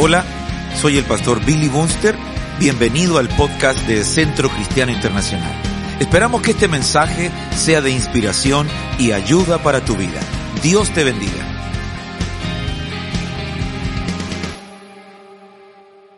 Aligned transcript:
Hola, 0.00 0.24
soy 0.80 0.96
el 0.96 1.04
pastor 1.04 1.44
Billy 1.44 1.66
Bunster. 1.66 2.14
Bienvenido 2.60 3.18
al 3.18 3.28
podcast 3.30 3.84
de 3.88 4.04
Centro 4.04 4.48
Cristiano 4.48 4.92
Internacional. 4.92 5.50
Esperamos 5.98 6.40
que 6.40 6.52
este 6.52 6.68
mensaje 6.68 7.32
sea 7.56 7.80
de 7.80 7.90
inspiración 7.90 8.68
y 8.96 9.10
ayuda 9.10 9.60
para 9.60 9.84
tu 9.84 9.96
vida. 9.96 10.20
Dios 10.62 10.94
te 10.94 11.02
bendiga. 11.02 11.44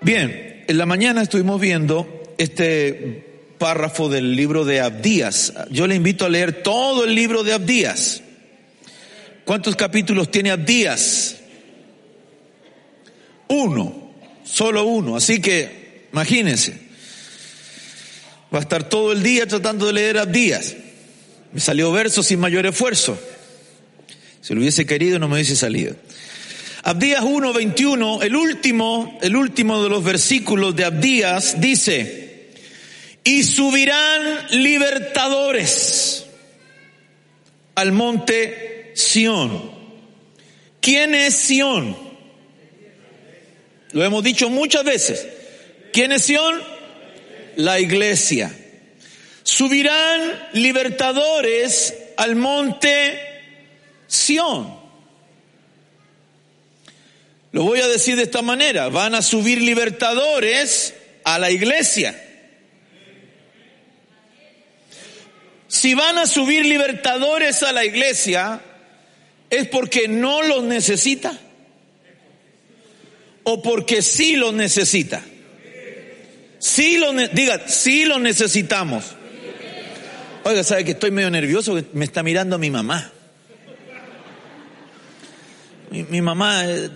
Bien, 0.03 0.65
en 0.69 0.77
la 0.77 0.85
mañana 0.85 1.23
estuvimos 1.23 1.59
viendo 1.59 2.35
este 2.37 3.55
párrafo 3.57 4.11
del 4.11 4.37
libro 4.37 4.67
de 4.67 4.83
Abdías. 4.83 5.55
Yo 5.71 5.87
le 5.87 5.95
invito 5.95 6.27
a 6.27 6.29
leer 6.29 6.63
todo 6.63 7.07
el 7.07 7.15
libro 7.15 7.45
de 7.45 7.55
Abdías. 7.55 8.23
¿Cuántos 9.47 9.75
capítulos 9.75 10.31
tiene 10.31 10.51
Abdías? 10.51 11.40
Uno, 13.51 14.13
solo 14.45 14.85
uno. 14.85 15.17
Así 15.17 15.41
que, 15.41 16.07
imagínense, 16.13 16.79
va 18.55 18.59
a 18.59 18.63
estar 18.63 18.89
todo 18.89 19.11
el 19.11 19.25
día 19.25 19.47
tratando 19.47 19.87
de 19.87 19.93
leer 19.93 20.19
Abdías. 20.19 20.77
Me 21.53 21.61
salió 21.61 21.91
verso 21.91 22.23
sin 22.23 22.39
mayor 22.39 22.65
esfuerzo. 22.67 23.19
Si 24.41 24.55
lo 24.55 24.61
hubiese 24.61 24.87
querido 24.87 25.19
no 25.19 25.29
me 25.29 25.35
hubiese 25.35 25.57
salido. 25.57 25.97
Abdías 26.85 27.25
1:21, 27.25 28.23
el 28.23 28.37
último, 28.37 29.19
el 29.21 29.35
último 29.35 29.83
de 29.83 29.91
los 29.91 30.05
versículos 30.05 30.77
de 30.77 30.85
Abdías 30.85 31.61
dice, 31.61 32.51
y 33.25 33.43
subirán 33.43 34.47
libertadores 34.63 36.25
al 37.75 37.91
monte 37.91 38.93
Sión. 38.95 39.73
¿Quién 40.81 41.17
es 41.17 41.35
Sión? 41.35 42.10
Lo 43.93 44.05
hemos 44.05 44.23
dicho 44.23 44.49
muchas 44.51 44.85
veces. 44.85 45.27
¿Quién 45.93 46.13
es 46.13 46.25
Sion? 46.25 46.63
La 47.57 47.81
iglesia. 47.81 48.55
Subirán 49.43 50.49
libertadores 50.53 51.95
al 52.17 52.37
monte 52.37 53.19
Sión. 54.07 54.79
Lo 57.53 57.65
voy 57.65 57.81
a 57.81 57.89
decir 57.89 58.17
de 58.17 58.23
esta 58.23 58.43
manera. 58.43 58.89
Van 58.89 59.15
a 59.15 59.23
subir 59.23 59.61
libertadores 59.61 60.95
a 61.25 61.39
la 61.39 61.51
iglesia. 61.51 62.27
Si 65.67 65.95
van 65.95 66.19
a 66.19 66.27
subir 66.27 66.65
libertadores 66.65 67.63
a 67.63 67.73
la 67.73 67.85
iglesia, 67.85 68.61
es 69.49 69.69
porque 69.69 70.09
no 70.09 70.43
los 70.43 70.63
necesita 70.65 71.39
o 73.51 73.63
porque 73.63 74.03
sí 74.03 74.37
lo 74.37 74.53
necesita. 74.53 75.23
Sí 76.59 76.99
lo, 76.99 77.13
diga, 77.13 77.67
sí 77.67 78.05
lo 78.05 78.19
necesitamos. 78.19 79.05
Oiga, 80.45 80.63
¿sabe 80.63 80.85
que 80.85 80.93
estoy 80.93 81.11
medio 81.11 81.31
nervioso? 81.31 81.83
Me 81.93 82.05
está 82.05 82.23
mirando 82.23 82.59
mi 82.59 82.71
mamá. 82.71 83.11
Mi, 85.91 86.21
mamá 86.21 86.65
eh, 86.67 86.89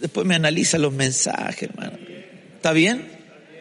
después 0.00 0.26
me 0.26 0.34
analiza 0.34 0.76
los 0.76 0.92
mensajes, 0.92 1.70
hermano. 1.70 1.98
¿Está 2.56 2.72
bien? 2.72 3.08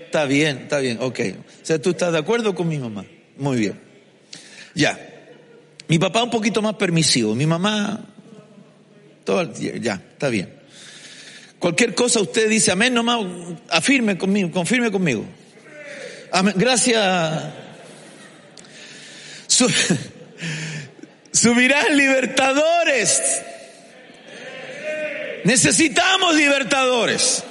Está 0.06 0.26
bien, 0.26 0.58
está 0.64 0.80
bien, 0.80 0.98
ok. 1.00 1.20
O 1.62 1.66
sea, 1.66 1.82
tú 1.82 1.92
estás 1.92 2.12
de 2.12 2.20
acuerdo 2.20 2.54
con 2.54 2.68
mi 2.68 2.78
mamá. 2.78 3.06
Muy 3.38 3.58
bien. 3.58 3.80
Ya. 4.76 5.00
Mi 5.88 5.98
papá 5.98 6.24
un 6.24 6.30
poquito 6.30 6.62
más 6.62 6.76
permisivo. 6.76 7.34
Mi 7.36 7.46
mamá, 7.46 8.06
todo, 9.24 9.54
ya, 9.54 9.94
está 9.94 10.30
bien. 10.30 10.63
Cualquier 11.64 11.96
cosa 11.96 12.20
usted 12.20 12.50
dice 12.50 12.74
amén, 12.74 12.94
nomás 12.94 13.24
afirme 13.70 14.18
conmigo, 14.18 14.52
confirme 14.52 14.92
conmigo. 14.92 15.24
Gracias. 16.56 17.54
subirán 21.32 21.96
libertadores. 21.96 23.42
Necesitamos 25.46 26.36
libertadores. 26.36 27.46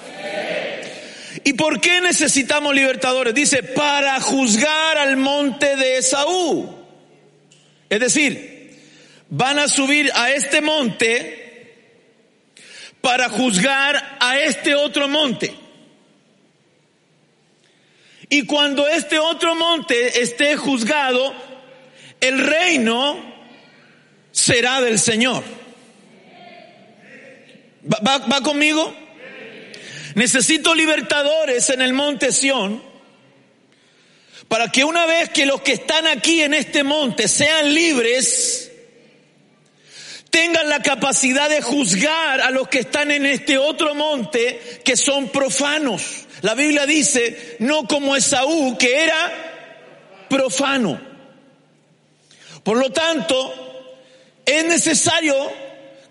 ¿Y 1.44 1.54
por 1.54 1.80
qué 1.80 2.02
necesitamos 2.02 2.74
libertadores? 2.74 3.32
Dice, 3.32 3.62
para 3.62 4.20
juzgar 4.20 4.98
al 4.98 5.16
monte 5.16 5.74
de 5.76 5.96
Esaú. 5.96 6.84
Es 7.88 7.98
decir, 7.98 8.76
van 9.30 9.58
a 9.58 9.68
subir 9.68 10.10
a 10.14 10.32
este 10.32 10.60
monte 10.60 11.41
para 13.02 13.28
juzgar 13.28 14.16
a 14.18 14.38
este 14.38 14.74
otro 14.74 15.08
monte. 15.08 15.54
Y 18.30 18.46
cuando 18.46 18.88
este 18.88 19.18
otro 19.18 19.54
monte 19.54 20.22
esté 20.22 20.56
juzgado, 20.56 21.34
el 22.18 22.38
reino 22.38 23.18
será 24.30 24.80
del 24.80 24.98
Señor. 24.98 25.44
¿Va, 27.84 28.40
conmigo? 28.42 28.94
Necesito 30.14 30.74
libertadores 30.74 31.69
en 31.69 31.82
el 31.82 31.92
monte 31.92 32.32
Sión 32.32 32.82
para 34.48 34.70
que 34.70 34.84
una 34.84 35.04
vez 35.06 35.30
que 35.30 35.44
los 35.44 35.60
que 35.62 35.72
están 35.72 36.06
aquí 36.06 36.42
en 36.42 36.54
este 36.54 36.84
monte 36.84 37.28
sean 37.28 37.74
libres, 37.74 38.71
tengan 40.32 40.70
la 40.70 40.81
capacidad 40.81 41.50
de 41.50 41.60
juzgar 41.60 42.41
a 42.41 42.50
los 42.50 42.66
que 42.69 42.78
están 42.78 43.10
en 43.10 43.26
este 43.26 43.59
otro 43.59 43.94
monte 43.94 44.81
que 44.82 44.97
son 44.97 45.28
profanos. 45.28 46.25
La 46.41 46.54
Biblia 46.54 46.87
dice, 46.87 47.56
no 47.59 47.87
como 47.87 48.16
Esaú, 48.16 48.78
que 48.78 49.04
era 49.04 50.25
profano. 50.31 50.98
Por 52.65 52.78
lo 52.78 52.91
tanto, 52.91 53.54
es 54.47 54.65
necesario 54.65 55.34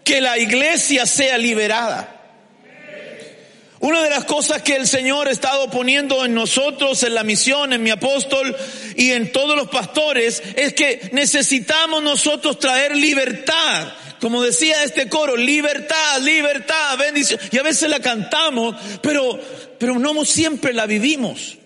que 0.04 0.22
la 0.22 0.38
iglesia 0.38 1.08
sea 1.08 1.40
liberada. 1.40 2.18
Una 3.80 4.04
de 4.04 4.12
las 4.12 4.26
cosas 4.26 4.62
que 4.62 4.76
el 4.76 4.88
Señor 4.88 5.30
ha 5.30 5.32
estado 5.32 5.72
poniendo 5.72 6.24
en 6.24 6.36
nosotros, 6.36 7.02
en 7.02 7.16
la 7.16 7.24
misión, 7.24 7.74
en 7.74 7.82
mi 7.82 7.90
apóstol 7.90 8.56
y 8.96 9.14
en 9.14 9.32
todos 9.32 9.56
los 9.56 9.70
pastores, 9.70 10.44
es 10.56 10.74
que 10.76 11.10
necesitamos 11.14 12.04
nosotros 12.04 12.60
traer 12.60 12.96
libertad 12.96 13.94
como 14.22 14.44
decía 14.44 14.84
este 14.84 15.10
coro, 15.10 15.36
libertad, 15.36 16.22
libertad, 16.22 16.96
bendición. 16.98 17.40
Y 17.52 17.58
a 17.58 17.64
veces 17.64 17.90
la 17.90 18.00
cantamos, 18.00 18.76
pero, 19.02 19.40
pero 19.80 19.98
no 19.98 20.24
siempre 20.24 20.74
la 20.74 20.86
vivimos. 20.86 21.58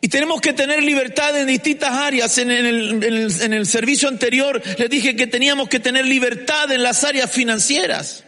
Y 0.00 0.08
tenemos 0.08 0.40
que 0.40 0.54
tener 0.54 0.82
libertad 0.82 1.38
en 1.38 1.46
distintas 1.46 1.92
áreas. 1.92 2.38
En 2.38 2.50
el, 2.50 3.04
en 3.04 3.52
el, 3.52 3.66
servicio 3.66 4.08
anterior 4.08 4.62
les 4.78 4.88
dije 4.88 5.16
que 5.16 5.26
teníamos 5.26 5.68
que 5.68 5.80
tener 5.80 6.06
libertad 6.06 6.72
en 6.72 6.82
las 6.82 7.04
áreas 7.04 7.30
financieras. 7.30 8.24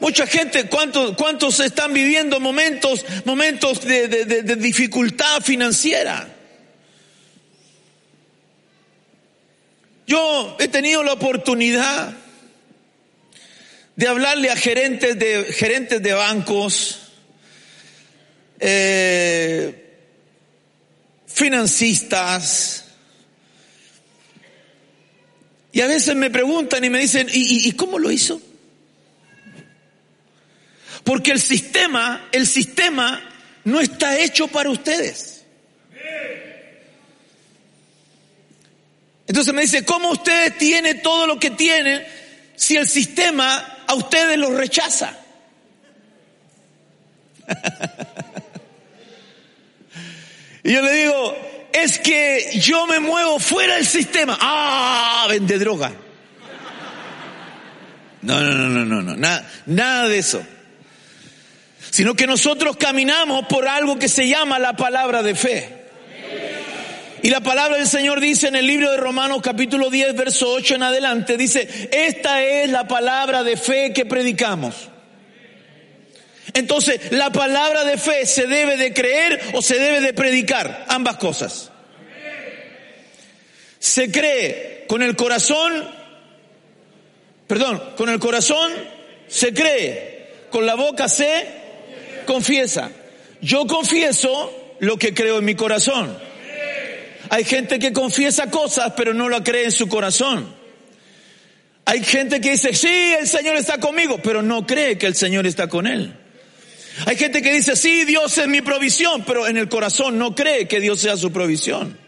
Mucha 0.00 0.26
gente, 0.26 0.64
¿cuántos, 0.64 1.16
cuántos 1.16 1.60
están 1.60 1.94
viviendo 1.94 2.40
momentos, 2.40 3.06
momentos 3.24 3.80
de, 3.82 4.08
de 4.08 4.56
dificultad 4.56 5.40
financiera? 5.40 6.39
Yo 10.10 10.56
he 10.58 10.66
tenido 10.66 11.04
la 11.04 11.12
oportunidad 11.12 12.12
de 13.94 14.08
hablarle 14.08 14.50
a 14.50 14.56
gerentes 14.56 15.16
de, 15.16 15.44
gerentes 15.52 16.02
de 16.02 16.12
bancos, 16.12 16.98
eh, 18.58 20.00
financistas, 21.28 22.86
y 25.70 25.80
a 25.80 25.86
veces 25.86 26.16
me 26.16 26.28
preguntan 26.28 26.84
y 26.84 26.90
me 26.90 26.98
dicen, 26.98 27.28
¿y, 27.32 27.68
¿y, 27.68 27.72
cómo 27.74 28.00
lo 28.00 28.10
hizo? 28.10 28.42
Porque 31.04 31.30
el 31.30 31.40
sistema, 31.40 32.28
el 32.32 32.48
sistema 32.48 33.22
no 33.62 33.78
está 33.78 34.18
hecho 34.18 34.48
para 34.48 34.70
ustedes. 34.70 35.39
Entonces 39.30 39.54
me 39.54 39.62
dice, 39.62 39.84
¿cómo 39.84 40.10
usted 40.10 40.56
tiene 40.58 40.96
todo 40.96 41.24
lo 41.24 41.38
que 41.38 41.52
tiene 41.52 42.04
si 42.56 42.76
el 42.76 42.88
sistema 42.88 43.84
a 43.86 43.94
ustedes 43.94 44.36
los 44.36 44.52
rechaza? 44.52 45.16
y 50.64 50.72
yo 50.72 50.82
le 50.82 50.92
digo, 50.94 51.36
es 51.72 52.00
que 52.00 52.58
yo 52.60 52.88
me 52.88 52.98
muevo 52.98 53.38
fuera 53.38 53.76
del 53.76 53.86
sistema. 53.86 54.36
Ah, 54.40 55.26
vende 55.28 55.60
droga. 55.60 55.92
No, 58.22 58.40
no, 58.40 58.50
no, 58.50 58.68
no, 58.68 58.84
no, 58.84 59.00
no, 59.00 59.16
nada, 59.16 59.48
nada 59.66 60.08
de 60.08 60.18
eso. 60.18 60.42
Sino 61.88 62.16
que 62.16 62.26
nosotros 62.26 62.76
caminamos 62.76 63.46
por 63.46 63.68
algo 63.68 63.96
que 63.96 64.08
se 64.08 64.26
llama 64.26 64.58
la 64.58 64.74
palabra 64.74 65.22
de 65.22 65.36
fe. 65.36 65.80
Y 67.22 67.28
la 67.28 67.40
palabra 67.40 67.76
del 67.76 67.86
Señor 67.86 68.20
dice 68.20 68.48
en 68.48 68.56
el 68.56 68.66
libro 68.66 68.90
de 68.90 68.96
Romanos 68.96 69.42
capítulo 69.42 69.90
10, 69.90 70.14
verso 70.16 70.50
8 70.52 70.76
en 70.76 70.82
adelante, 70.84 71.36
dice, 71.36 71.88
esta 71.92 72.42
es 72.42 72.70
la 72.70 72.88
palabra 72.88 73.42
de 73.42 73.56
fe 73.56 73.92
que 73.92 74.06
predicamos. 74.06 74.88
Entonces, 76.54 77.12
la 77.12 77.30
palabra 77.30 77.84
de 77.84 77.98
fe 77.98 78.24
se 78.26 78.46
debe 78.46 78.76
de 78.76 78.94
creer 78.94 79.40
o 79.52 79.60
se 79.60 79.78
debe 79.78 80.00
de 80.00 80.14
predicar, 80.14 80.86
ambas 80.88 81.16
cosas. 81.16 81.70
Se 83.78 84.10
cree 84.10 84.84
con 84.88 85.02
el 85.02 85.14
corazón, 85.14 85.88
perdón, 87.46 87.82
con 87.96 88.08
el 88.08 88.18
corazón 88.18 88.72
se 89.28 89.54
cree, 89.54 90.28
con 90.50 90.66
la 90.66 90.74
boca 90.74 91.08
se 91.08 91.46
confiesa. 92.26 92.90
Yo 93.40 93.66
confieso 93.66 94.74
lo 94.80 94.96
que 94.96 95.14
creo 95.14 95.38
en 95.38 95.44
mi 95.44 95.54
corazón. 95.54 96.29
Hay 97.30 97.44
gente 97.44 97.78
que 97.78 97.92
confiesa 97.92 98.50
cosas 98.50 98.92
pero 98.96 99.14
no 99.14 99.28
la 99.28 99.42
cree 99.42 99.64
en 99.64 99.72
su 99.72 99.88
corazón. 99.88 100.54
Hay 101.84 102.04
gente 102.04 102.40
que 102.40 102.52
dice, 102.52 102.74
sí, 102.74 103.14
el 103.18 103.26
Señor 103.26 103.56
está 103.56 103.78
conmigo, 103.78 104.20
pero 104.22 104.42
no 104.42 104.66
cree 104.66 104.98
que 104.98 105.06
el 105.06 105.14
Señor 105.14 105.46
está 105.46 105.68
con 105.68 105.86
él. 105.86 106.14
Hay 107.06 107.16
gente 107.16 107.40
que 107.40 107.52
dice, 107.52 107.74
sí, 107.76 108.04
Dios 108.04 108.36
es 108.36 108.46
mi 108.46 108.60
provisión, 108.60 109.24
pero 109.24 109.46
en 109.46 109.56
el 109.56 109.68
corazón 109.68 110.18
no 110.18 110.34
cree 110.34 110.68
que 110.68 110.80
Dios 110.80 111.00
sea 111.00 111.16
su 111.16 111.32
provisión. 111.32 111.98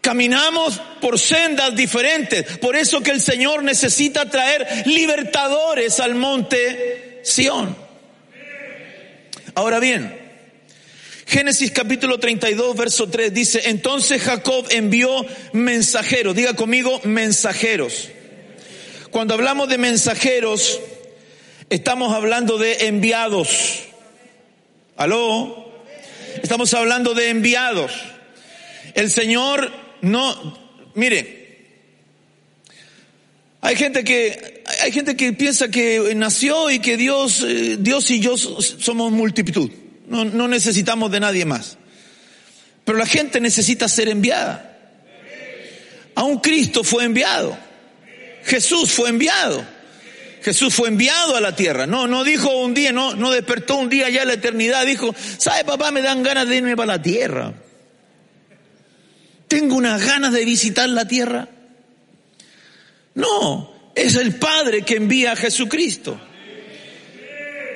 Caminamos 0.00 0.80
por 1.00 1.18
sendas 1.18 1.74
diferentes. 1.74 2.58
Por 2.58 2.76
eso 2.76 3.00
que 3.02 3.10
el 3.10 3.20
Señor 3.20 3.62
necesita 3.62 4.28
traer 4.28 4.86
libertadores 4.86 5.98
al 6.00 6.14
monte 6.14 7.20
Sión. 7.22 7.76
Ahora 9.54 9.80
bien, 9.80 10.23
Génesis 11.26 11.70
capítulo 11.70 12.18
32, 12.18 12.76
verso 12.76 13.08
3 13.08 13.32
dice, 13.32 13.62
entonces 13.70 14.22
Jacob 14.22 14.66
envió 14.70 15.24
mensajeros, 15.52 16.36
diga 16.36 16.54
conmigo, 16.54 17.00
mensajeros. 17.04 18.10
Cuando 19.10 19.34
hablamos 19.34 19.68
de 19.68 19.78
mensajeros, 19.78 20.80
estamos 21.70 22.12
hablando 22.12 22.58
de 22.58 22.88
enviados. 22.88 23.80
¿Aló? 24.96 25.72
Estamos 26.42 26.74
hablando 26.74 27.14
de 27.14 27.30
enviados. 27.30 27.92
El 28.94 29.10
Señor 29.10 29.72
no, 30.02 30.58
mire, 30.94 31.44
hay 33.62 33.76
gente 33.76 34.04
que, 34.04 34.62
hay 34.82 34.92
gente 34.92 35.16
que 35.16 35.32
piensa 35.32 35.68
que 35.68 36.12
nació 36.14 36.70
y 36.70 36.80
que 36.80 36.98
Dios, 36.98 37.42
eh, 37.42 37.76
Dios 37.80 38.10
y 38.10 38.20
yo 38.20 38.36
somos 38.36 39.10
multitud. 39.10 39.70
No, 40.06 40.24
no 40.24 40.48
necesitamos 40.48 41.10
de 41.10 41.20
nadie 41.20 41.44
más. 41.44 41.78
Pero 42.84 42.98
la 42.98 43.06
gente 43.06 43.40
necesita 43.40 43.88
ser 43.88 44.08
enviada. 44.08 44.78
un 46.16 46.38
Cristo 46.38 46.84
fue 46.84 47.04
enviado. 47.04 47.56
Jesús 48.44 48.92
fue 48.92 49.08
enviado. 49.08 49.64
Jesús 50.42 50.74
fue 50.74 50.88
enviado 50.88 51.36
a 51.36 51.40
la 51.40 51.56
tierra. 51.56 51.86
No, 51.86 52.06
no 52.06 52.22
dijo 52.22 52.50
un 52.50 52.74
día, 52.74 52.92
no, 52.92 53.14
no 53.14 53.30
despertó 53.30 53.76
un 53.76 53.88
día 53.88 54.10
ya 54.10 54.26
la 54.26 54.34
eternidad. 54.34 54.84
Dijo, 54.84 55.14
¿sabe 55.38 55.64
papá? 55.64 55.90
Me 55.90 56.02
dan 56.02 56.22
ganas 56.22 56.46
de 56.46 56.56
irme 56.56 56.76
para 56.76 56.98
la 56.98 57.02
tierra. 57.02 57.54
Tengo 59.48 59.76
unas 59.76 60.04
ganas 60.04 60.34
de 60.34 60.44
visitar 60.44 60.88
la 60.90 61.08
tierra. 61.08 61.48
No, 63.14 63.72
es 63.94 64.16
el 64.16 64.34
Padre 64.34 64.82
que 64.82 64.96
envía 64.96 65.32
a 65.32 65.36
Jesucristo. 65.36 66.20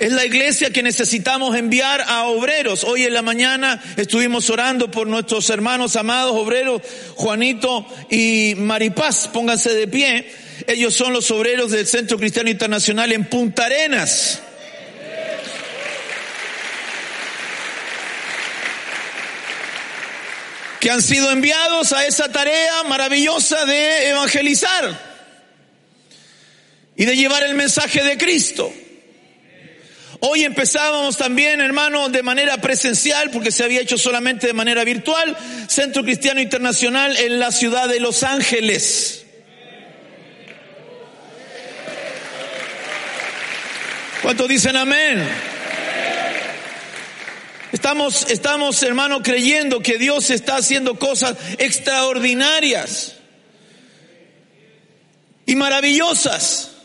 Es 0.00 0.12
la 0.12 0.24
iglesia 0.24 0.70
que 0.70 0.82
necesitamos 0.82 1.56
enviar 1.56 2.02
a 2.02 2.24
obreros. 2.24 2.84
Hoy 2.84 3.02
en 3.02 3.14
la 3.14 3.22
mañana 3.22 3.82
estuvimos 3.96 4.48
orando 4.48 4.88
por 4.92 5.08
nuestros 5.08 5.50
hermanos 5.50 5.96
amados 5.96 6.36
obreros, 6.36 6.82
Juanito 7.16 7.84
y 8.08 8.54
Maripaz. 8.56 9.26
Pónganse 9.26 9.74
de 9.74 9.88
pie. 9.88 10.30
Ellos 10.68 10.94
son 10.94 11.12
los 11.12 11.28
obreros 11.32 11.72
del 11.72 11.84
Centro 11.84 12.16
Cristiano 12.16 12.48
Internacional 12.48 13.10
en 13.10 13.24
Punta 13.24 13.66
Arenas. 13.66 14.42
que 20.78 20.92
han 20.92 21.02
sido 21.02 21.32
enviados 21.32 21.92
a 21.92 22.06
esa 22.06 22.30
tarea 22.30 22.84
maravillosa 22.84 23.66
de 23.66 24.10
evangelizar 24.10 24.96
y 26.94 27.04
de 27.04 27.16
llevar 27.16 27.42
el 27.42 27.56
mensaje 27.56 28.04
de 28.04 28.16
Cristo. 28.16 28.72
Hoy 30.20 30.42
empezábamos 30.44 31.16
también, 31.16 31.60
hermano, 31.60 32.08
de 32.08 32.22
manera 32.24 32.56
presencial, 32.56 33.30
porque 33.30 33.52
se 33.52 33.62
había 33.62 33.80
hecho 33.80 33.96
solamente 33.96 34.48
de 34.48 34.52
manera 34.52 34.82
virtual, 34.82 35.36
Centro 35.68 36.02
Cristiano 36.02 36.40
Internacional 36.40 37.16
en 37.16 37.38
la 37.38 37.52
ciudad 37.52 37.88
de 37.88 38.00
Los 38.00 38.24
Ángeles. 38.24 39.24
¿Cuántos 44.22 44.48
dicen 44.48 44.76
amén? 44.76 45.24
Estamos, 47.70 48.28
estamos, 48.30 48.82
hermano, 48.82 49.22
creyendo 49.22 49.80
que 49.80 49.98
Dios 49.98 50.30
está 50.30 50.56
haciendo 50.56 50.98
cosas 50.98 51.36
extraordinarias 51.58 53.14
y 55.46 55.54
maravillosas. 55.54 56.77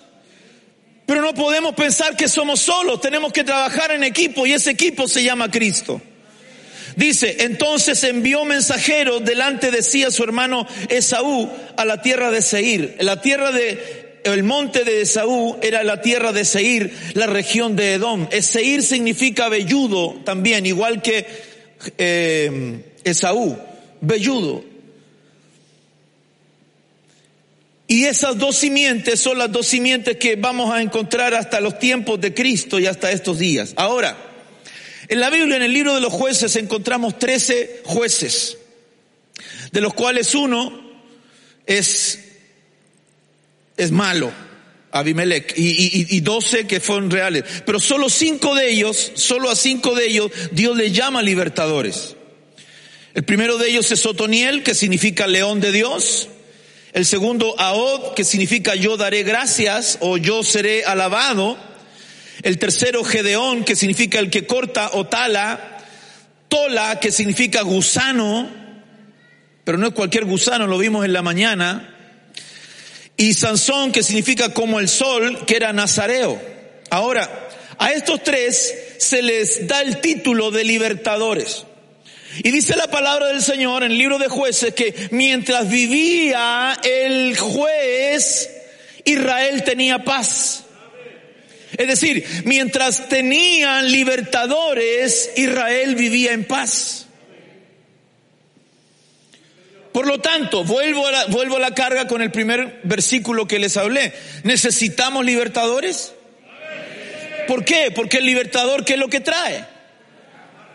Pero 1.05 1.21
no 1.21 1.33
podemos 1.33 1.75
pensar 1.75 2.15
que 2.15 2.27
somos 2.27 2.61
solos, 2.61 3.01
tenemos 3.01 3.33
que 3.33 3.43
trabajar 3.43 3.91
en 3.91 4.03
equipo 4.03 4.45
y 4.45 4.53
ese 4.53 4.71
equipo 4.71 5.07
se 5.07 5.23
llama 5.23 5.51
Cristo. 5.51 6.01
Dice, 6.95 7.37
entonces 7.39 8.03
envió 8.03 8.45
mensajeros 8.45 9.25
delante 9.25 9.71
de 9.71 9.81
sí 9.81 10.03
a 10.03 10.11
su 10.11 10.23
hermano 10.23 10.67
Esaú 10.89 11.49
a 11.75 11.85
la 11.85 12.01
tierra 12.01 12.31
de 12.31 12.41
Seir. 12.41 12.95
La 12.99 13.19
tierra 13.21 13.51
de, 13.51 14.19
el 14.23 14.43
monte 14.43 14.83
de 14.83 15.01
Esaú 15.01 15.57
era 15.61 15.83
la 15.83 16.01
tierra 16.01 16.31
de 16.31 16.45
Seir, 16.45 16.93
la 17.13 17.25
región 17.25 17.75
de 17.75 17.93
Edom. 17.93 18.27
Seir 18.41 18.83
significa 18.83 19.49
velludo 19.49 20.21
también, 20.23 20.65
igual 20.65 21.01
que 21.01 21.25
eh, 21.97 22.83
Esaú, 23.03 23.57
velludo. 24.01 24.72
Y 27.87 28.05
esas 28.05 28.37
dos 28.37 28.55
simientes 28.55 29.19
son 29.19 29.37
las 29.37 29.51
dos 29.51 29.67
simientes 29.67 30.17
que 30.17 30.35
vamos 30.35 30.73
a 30.73 30.81
encontrar 30.81 31.33
hasta 31.33 31.59
los 31.59 31.79
tiempos 31.79 32.19
de 32.21 32.33
Cristo 32.33 32.79
y 32.79 32.85
hasta 32.85 33.11
estos 33.11 33.39
días. 33.39 33.73
Ahora, 33.75 34.17
en 35.09 35.19
la 35.19 35.29
Biblia, 35.29 35.57
en 35.57 35.63
el 35.63 35.73
libro 35.73 35.93
de 35.93 36.01
los 36.01 36.13
jueces, 36.13 36.55
encontramos 36.55 37.19
trece 37.19 37.81
jueces, 37.83 38.57
de 39.71 39.81
los 39.81 39.93
cuales 39.93 40.33
uno 40.33 40.81
es, 41.65 42.19
es 43.75 43.91
malo, 43.91 44.31
Abimelech, 44.91 45.53
y, 45.57 46.19
doce 46.21 46.65
que 46.67 46.79
fueron 46.79 47.11
reales. 47.11 47.43
Pero 47.65 47.79
solo 47.79 48.09
cinco 48.09 48.55
de 48.55 48.71
ellos, 48.71 49.11
solo 49.15 49.49
a 49.49 49.55
cinco 49.55 49.93
de 49.93 50.07
ellos, 50.07 50.31
Dios 50.51 50.77
les 50.77 50.93
llama 50.93 51.21
libertadores. 51.21 52.15
El 53.13 53.23
primero 53.23 53.57
de 53.57 53.69
ellos 53.69 53.91
es 53.91 54.05
Otoniel, 54.05 54.63
que 54.63 54.73
significa 54.73 55.27
león 55.27 55.59
de 55.59 55.71
Dios. 55.71 56.29
El 56.93 57.05
segundo, 57.07 57.59
Aod, 57.59 58.13
que 58.13 58.23
significa 58.23 58.75
yo 58.75 58.97
daré 58.97 59.23
gracias 59.23 59.97
o 59.99 60.17
yo 60.17 60.43
seré 60.43 60.85
alabado. 60.85 61.57
El 62.43 62.59
tercero, 62.59 63.03
Gedeón, 63.03 63.63
que 63.63 63.75
significa 63.75 64.19
el 64.19 64.29
que 64.29 64.45
corta 64.45 64.91
o 64.93 65.05
tala. 65.05 65.79
Tola, 66.47 66.99
que 66.99 67.11
significa 67.11 67.63
gusano, 67.63 68.47
pero 69.63 69.79
no 69.79 69.87
es 69.87 69.93
cualquier 69.93 70.25
gusano, 70.25 70.67
lo 70.67 70.77
vimos 70.77 71.03
en 71.03 71.13
la 71.13 71.23
mañana. 71.23 71.95
Y 73.17 73.33
Sansón, 73.33 73.91
que 73.91 74.03
significa 74.03 74.53
como 74.53 74.79
el 74.79 74.87
sol, 74.87 75.45
que 75.47 75.55
era 75.55 75.73
nazareo. 75.73 76.39
Ahora, 76.91 77.49
a 77.79 77.91
estos 77.91 78.21
tres 78.21 78.71
se 78.99 79.23
les 79.23 79.67
da 79.67 79.81
el 79.81 79.99
título 79.99 80.51
de 80.51 80.63
libertadores. 80.63 81.65
Y 82.39 82.51
dice 82.51 82.75
la 82.75 82.87
palabra 82.87 83.27
del 83.27 83.41
Señor 83.41 83.83
en 83.83 83.91
el 83.91 83.97
libro 83.97 84.17
de 84.17 84.27
jueces 84.27 84.73
que 84.73 85.09
mientras 85.11 85.69
vivía 85.69 86.77
el 86.83 87.37
juez, 87.37 88.49
Israel 89.05 89.63
tenía 89.63 90.03
paz. 90.03 90.63
Es 91.77 91.87
decir, 91.87 92.25
mientras 92.45 93.09
tenían 93.09 93.91
libertadores, 93.91 95.31
Israel 95.35 95.95
vivía 95.95 96.33
en 96.33 96.45
paz. 96.45 97.07
Por 99.91 100.07
lo 100.07 100.19
tanto, 100.19 100.63
vuelvo 100.63 101.05
a, 101.07 101.11
la, 101.11 101.25
vuelvo 101.25 101.57
a 101.57 101.59
la 101.59 101.75
carga 101.75 102.07
con 102.07 102.21
el 102.23 102.31
primer 102.31 102.79
versículo 102.83 103.47
que 103.47 103.59
les 103.59 103.77
hablé. 103.77 104.11
¿Necesitamos 104.43 105.23
libertadores? 105.23 106.13
¿Por 107.47 107.63
qué? 107.63 107.91
Porque 107.93 108.17
el 108.17 108.25
libertador, 108.25 108.85
¿qué 108.85 108.93
es 108.93 108.99
lo 108.99 109.07
que 109.07 109.19
trae? 109.19 109.72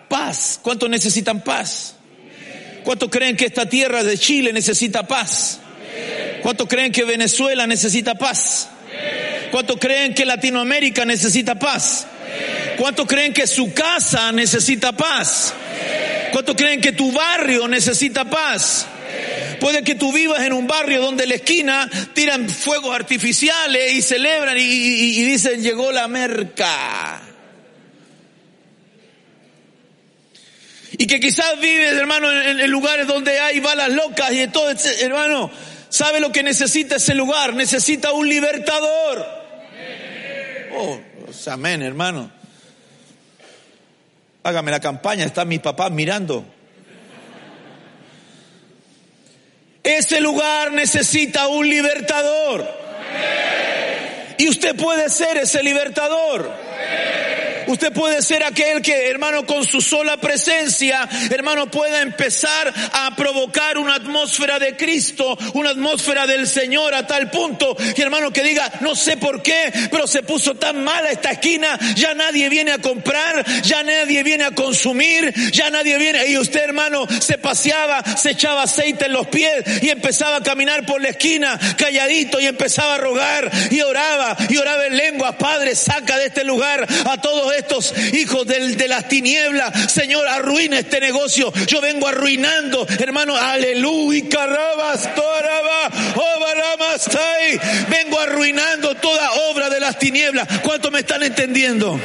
Paz. 0.08 0.58
¿Cuántos 0.62 0.88
necesitan 0.88 1.42
paz? 1.42 1.94
¿Cuántos 2.84 3.10
creen 3.10 3.36
que 3.36 3.46
esta 3.46 3.68
tierra 3.68 4.02
de 4.02 4.16
Chile 4.18 4.52
necesita 4.52 5.06
paz? 5.06 5.60
¿Cuántos 6.42 6.68
creen 6.68 6.92
que 6.92 7.04
Venezuela 7.04 7.66
necesita 7.66 8.14
paz? 8.14 8.68
¿Cuántos 9.50 9.76
creen 9.78 10.14
que 10.14 10.24
Latinoamérica 10.24 11.04
necesita 11.04 11.58
paz? 11.58 12.06
¿Cuántos 12.78 13.06
creen 13.06 13.32
que 13.32 13.46
su 13.46 13.72
casa 13.72 14.32
necesita 14.32 14.92
paz? 14.92 15.52
¿Cuántos 16.32 16.56
creen 16.56 16.80
que 16.80 16.92
tu 16.92 17.12
barrio 17.12 17.66
necesita 17.68 18.24
paz? 18.24 18.86
Puede 19.60 19.82
que 19.82 19.94
tú 19.94 20.12
vivas 20.12 20.42
en 20.42 20.52
un 20.52 20.66
barrio 20.66 21.02
donde 21.02 21.24
en 21.24 21.30
la 21.30 21.34
esquina 21.36 21.90
tiran 22.14 22.48
fuegos 22.48 22.94
artificiales 22.94 23.92
y 23.94 24.02
celebran 24.02 24.56
y, 24.56 24.62
y 24.62 25.22
dicen 25.24 25.62
llegó 25.62 25.90
la 25.90 26.06
merca. 26.06 27.27
Y 31.00 31.06
que 31.06 31.20
quizás 31.20 31.58
vives, 31.60 31.96
hermano, 31.96 32.28
en, 32.30 32.68
lugares 32.70 33.06
donde 33.06 33.38
hay 33.38 33.60
balas 33.60 33.88
locas 33.90 34.32
y 34.32 34.48
todo, 34.48 34.74
hermano, 35.00 35.48
¿sabe 35.88 36.18
lo 36.18 36.32
que 36.32 36.42
necesita 36.42 36.96
ese 36.96 37.14
lugar? 37.14 37.54
Necesita 37.54 38.12
un 38.12 38.28
libertador. 38.28 39.24
Oh, 40.76 41.00
amén, 41.46 41.82
hermano. 41.82 42.32
Hágame 44.42 44.72
la 44.72 44.80
campaña, 44.80 45.24
están 45.24 45.46
mis 45.46 45.60
papás 45.60 45.92
mirando. 45.92 46.44
Ese 49.84 50.20
lugar 50.20 50.72
necesita 50.72 51.46
un 51.46 51.68
libertador. 51.68 52.68
Y 54.36 54.48
usted 54.48 54.74
puede 54.74 55.08
ser 55.10 55.36
ese 55.36 55.62
libertador. 55.62 56.67
Usted 57.68 57.92
puede 57.92 58.22
ser 58.22 58.42
aquel 58.42 58.80
que, 58.80 59.08
hermano, 59.10 59.44
con 59.44 59.62
su 59.64 59.82
sola 59.82 60.16
presencia, 60.16 61.06
hermano, 61.30 61.70
pueda 61.70 62.00
empezar 62.00 62.72
a 62.92 63.14
provocar 63.14 63.76
una 63.76 63.96
atmósfera 63.96 64.58
de 64.58 64.74
Cristo, 64.74 65.36
una 65.52 65.70
atmósfera 65.70 66.26
del 66.26 66.46
Señor 66.46 66.94
a 66.94 67.06
tal 67.06 67.30
punto 67.30 67.76
que, 67.76 68.00
hermano, 68.00 68.32
que 68.32 68.42
diga, 68.42 68.72
no 68.80 68.96
sé 68.96 69.18
por 69.18 69.42
qué, 69.42 69.70
pero 69.90 70.06
se 70.06 70.22
puso 70.22 70.54
tan 70.54 70.82
mala 70.82 71.10
esta 71.10 71.32
esquina, 71.32 71.78
ya 71.94 72.14
nadie 72.14 72.48
viene 72.48 72.72
a 72.72 72.78
comprar, 72.78 73.44
ya 73.62 73.82
nadie 73.82 74.22
viene 74.22 74.44
a 74.44 74.52
consumir, 74.52 75.34
ya 75.52 75.68
nadie 75.68 75.98
viene. 75.98 76.26
Y 76.26 76.38
usted, 76.38 76.60
hermano, 76.60 77.06
se 77.20 77.36
paseaba, 77.36 78.02
se 78.16 78.30
echaba 78.30 78.62
aceite 78.62 79.06
en 79.06 79.12
los 79.12 79.26
pies 79.26 79.82
y 79.82 79.90
empezaba 79.90 80.36
a 80.36 80.42
caminar 80.42 80.86
por 80.86 81.02
la 81.02 81.10
esquina 81.10 81.58
calladito 81.76 82.40
y 82.40 82.46
empezaba 82.46 82.94
a 82.94 82.98
rogar 82.98 83.50
y 83.70 83.82
oraba 83.82 84.38
y 84.48 84.56
oraba 84.56 84.86
en 84.86 84.96
lengua, 84.96 85.36
Padre, 85.36 85.74
saca 85.74 86.16
de 86.16 86.26
este 86.26 86.44
lugar 86.44 86.86
a 87.04 87.20
todos 87.20 87.57
estos 87.58 87.94
hijos 88.12 88.46
de 88.46 88.88
las 88.88 89.08
tinieblas. 89.08 89.92
Señor, 89.92 90.26
arruina 90.28 90.78
este 90.78 91.00
negocio. 91.00 91.52
Yo 91.66 91.80
vengo 91.80 92.08
arruinando, 92.08 92.86
hermano, 92.98 93.36
aleluya, 93.36 93.88
vengo 97.90 98.18
arruinando 98.20 98.94
toda 98.96 99.30
obra 99.50 99.70
de 99.70 99.80
las 99.80 99.98
tinieblas. 99.98 100.48
¿Cuánto 100.62 100.90
me 100.90 101.00
están 101.00 101.22
entendiendo? 101.22 101.98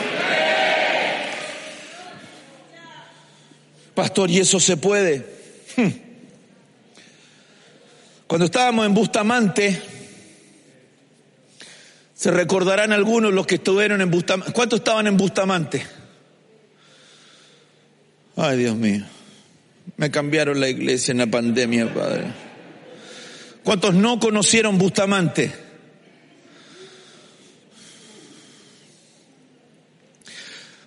Pastor, 3.95 4.29
¿y 4.29 4.39
eso 4.39 4.60
se 4.60 4.77
puede? 4.77 5.25
Hmm. 5.75 5.89
Cuando 8.27 8.45
estábamos 8.45 8.86
en 8.86 8.93
Bustamante, 8.93 9.81
se 12.23 12.31
recordarán 12.31 12.93
algunos 12.93 13.33
los 13.33 13.45
que 13.45 13.55
estuvieron 13.55 13.99
en 13.99 14.09
Bustamante. 14.09 14.53
¿Cuántos 14.53 14.79
estaban 14.79 15.07
en 15.07 15.17
Bustamante? 15.17 15.85
Ay, 18.37 18.59
Dios 18.59 18.77
mío. 18.77 19.03
Me 19.97 20.09
cambiaron 20.09 20.61
la 20.61 20.69
iglesia 20.69 21.11
en 21.11 21.17
la 21.17 21.27
pandemia, 21.27 21.93
Padre. 21.93 22.23
¿Cuántos 23.61 23.93
no 23.95 24.21
conocieron 24.21 24.77
Bustamante? 24.77 25.53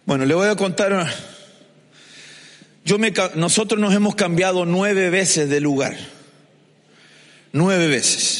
Bueno, 0.06 0.24
le 0.24 0.32
voy 0.32 0.48
a 0.48 0.56
contar. 0.56 1.06
Yo 2.82 2.98
me, 2.98 3.12
nosotros 3.34 3.78
nos 3.78 3.92
hemos 3.92 4.14
cambiado 4.14 4.64
nueve 4.64 5.10
veces 5.10 5.50
de 5.50 5.60
lugar. 5.60 5.98
Nueve 7.52 7.88
veces. 7.88 8.35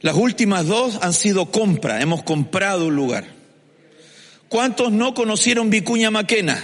Las 0.00 0.16
últimas 0.16 0.66
dos 0.66 0.98
han 1.02 1.12
sido 1.12 1.50
compra, 1.50 2.00
hemos 2.00 2.22
comprado 2.22 2.86
un 2.86 2.96
lugar. 2.96 3.24
¿Cuántos 4.48 4.90
no 4.92 5.14
conocieron 5.14 5.68
Vicuña 5.68 6.10
Maquena? 6.10 6.62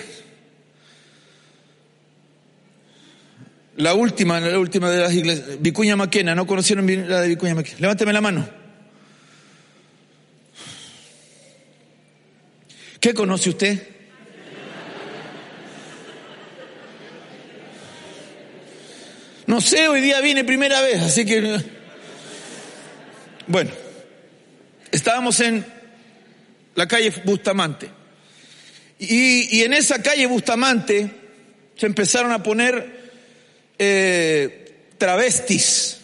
La 3.77 3.93
última, 3.93 4.41
la 4.41 4.59
última 4.59 4.91
de 4.91 5.01
las 5.01 5.13
iglesias, 5.13 5.61
Vicuña 5.61 5.97
Maquena, 5.97 6.35
¿no 6.35 6.47
conocieron 6.47 6.87
la 7.09 7.21
de 7.21 7.29
Vicuña 7.29 7.55
Maquena? 7.55 7.77
Levánteme 7.79 8.13
la 8.13 8.21
mano. 8.23 8.49
¿Qué 12.99 13.13
conoce 13.13 13.51
usted? 13.51 13.89
No 19.47 19.61
sé, 19.61 19.87
hoy 19.89 20.01
día 20.01 20.21
viene 20.23 20.43
primera 20.43 20.81
vez, 20.81 21.03
así 21.03 21.27
que... 21.27 21.76
Bueno, 23.49 23.71
estábamos 24.91 25.39
en 25.41 25.65
la 26.75 26.89
calle 26.89 27.13
Bustamante. 27.25 27.89
Y, 28.99 29.63
en 29.63 29.73
esa 29.73 30.03
calle 30.03 30.27
Bustamante 30.27 31.11
se 31.77 31.87
empezaron 31.87 32.33
a 32.33 32.43
poner 32.43 33.11
eh, 33.79 34.89
travestis, 34.99 35.99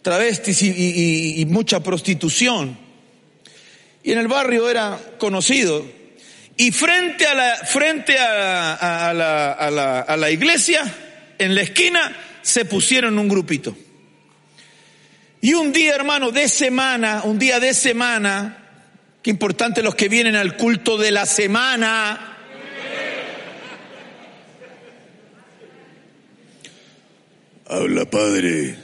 travestis 0.00 0.62
y, 0.62 1.44
mucha 1.48 1.80
prostitución. 1.80 2.78
Y 4.02 4.12
en 4.12 4.18
el 4.18 4.28
barrio 4.28 4.70
era 4.70 4.98
conocido. 5.18 5.84
Y 6.56 6.70
frente 6.70 7.26
a 7.26 7.34
la, 7.34 7.56
frente 7.56 8.16
a, 8.18 9.12
la, 10.16 10.30
iglesia, 10.30 10.82
en 11.38 11.54
la 11.54 11.62
esquina, 11.62 12.16
se 12.40 12.64
pusieron 12.64 13.18
un 13.18 13.28
grupito. 13.28 13.76
Y 15.44 15.52
un 15.52 15.74
día, 15.74 15.94
hermano, 15.94 16.30
de 16.30 16.48
semana, 16.48 17.20
un 17.24 17.38
día 17.38 17.60
de 17.60 17.74
semana, 17.74 18.66
qué 19.20 19.28
importante 19.28 19.82
los 19.82 19.94
que 19.94 20.08
vienen 20.08 20.36
al 20.36 20.56
culto 20.56 20.96
de 20.96 21.10
la 21.10 21.26
semana. 21.26 22.38
Habla, 27.66 28.06
Padre. 28.06 28.78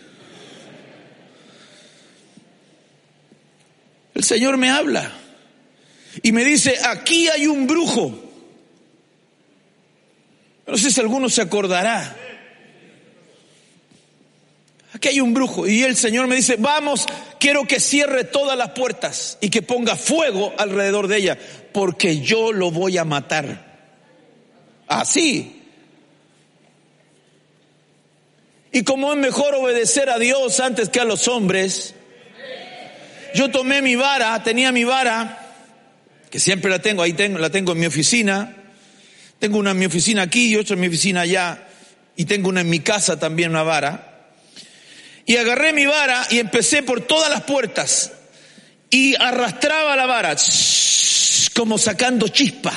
El 4.14 4.22
Señor 4.22 4.58
me 4.58 4.68
habla 4.68 5.10
y 6.22 6.30
me 6.32 6.44
dice, 6.44 6.76
aquí 6.84 7.28
hay 7.28 7.46
un 7.46 7.66
brujo. 7.66 8.22
No 10.66 10.76
sé 10.76 10.90
si 10.90 11.00
alguno 11.00 11.30
se 11.30 11.40
acordará. 11.40 12.18
Aquí 14.92 15.08
hay 15.08 15.20
un 15.20 15.34
brujo. 15.34 15.66
Y 15.66 15.82
el 15.82 15.96
Señor 15.96 16.26
me 16.26 16.36
dice, 16.36 16.56
vamos, 16.58 17.06
quiero 17.38 17.66
que 17.66 17.80
cierre 17.80 18.24
todas 18.24 18.56
las 18.56 18.70
puertas 18.70 19.38
y 19.40 19.50
que 19.50 19.62
ponga 19.62 19.96
fuego 19.96 20.52
alrededor 20.58 21.06
de 21.08 21.16
ella, 21.16 21.38
porque 21.72 22.20
yo 22.20 22.52
lo 22.52 22.70
voy 22.70 22.98
a 22.98 23.04
matar. 23.04 23.70
Así. 24.88 25.62
Y 28.72 28.82
como 28.82 29.12
es 29.12 29.18
mejor 29.18 29.54
obedecer 29.54 30.10
a 30.10 30.18
Dios 30.18 30.58
antes 30.60 30.88
que 30.88 31.00
a 31.00 31.04
los 31.04 31.28
hombres, 31.28 31.94
yo 33.34 33.50
tomé 33.50 33.82
mi 33.82 33.96
vara, 33.96 34.42
tenía 34.42 34.72
mi 34.72 34.84
vara, 34.84 35.54
que 36.30 36.40
siempre 36.40 36.70
la 36.70 36.80
tengo, 36.80 37.02
ahí 37.02 37.12
tengo, 37.12 37.38
la 37.38 37.50
tengo 37.50 37.72
en 37.72 37.78
mi 37.78 37.86
oficina. 37.86 38.56
Tengo 39.40 39.58
una 39.58 39.70
en 39.70 39.78
mi 39.78 39.86
oficina 39.86 40.22
aquí 40.22 40.48
y 40.48 40.56
otra 40.56 40.74
en 40.74 40.80
mi 40.80 40.88
oficina 40.88 41.22
allá. 41.22 41.66
Y 42.14 42.26
tengo 42.26 42.48
una 42.48 42.60
en 42.60 42.68
mi 42.68 42.80
casa 42.80 43.18
también, 43.18 43.50
una 43.50 43.62
vara. 43.62 44.09
Y 45.30 45.36
agarré 45.36 45.72
mi 45.72 45.86
vara 45.86 46.26
y 46.28 46.40
empecé 46.40 46.82
por 46.82 47.02
todas 47.02 47.30
las 47.30 47.42
puertas 47.42 48.10
y 48.90 49.14
arrastraba 49.14 49.94
la 49.94 50.04
vara, 50.04 50.34
como 51.54 51.78
sacando 51.78 52.26
chispa. 52.26 52.72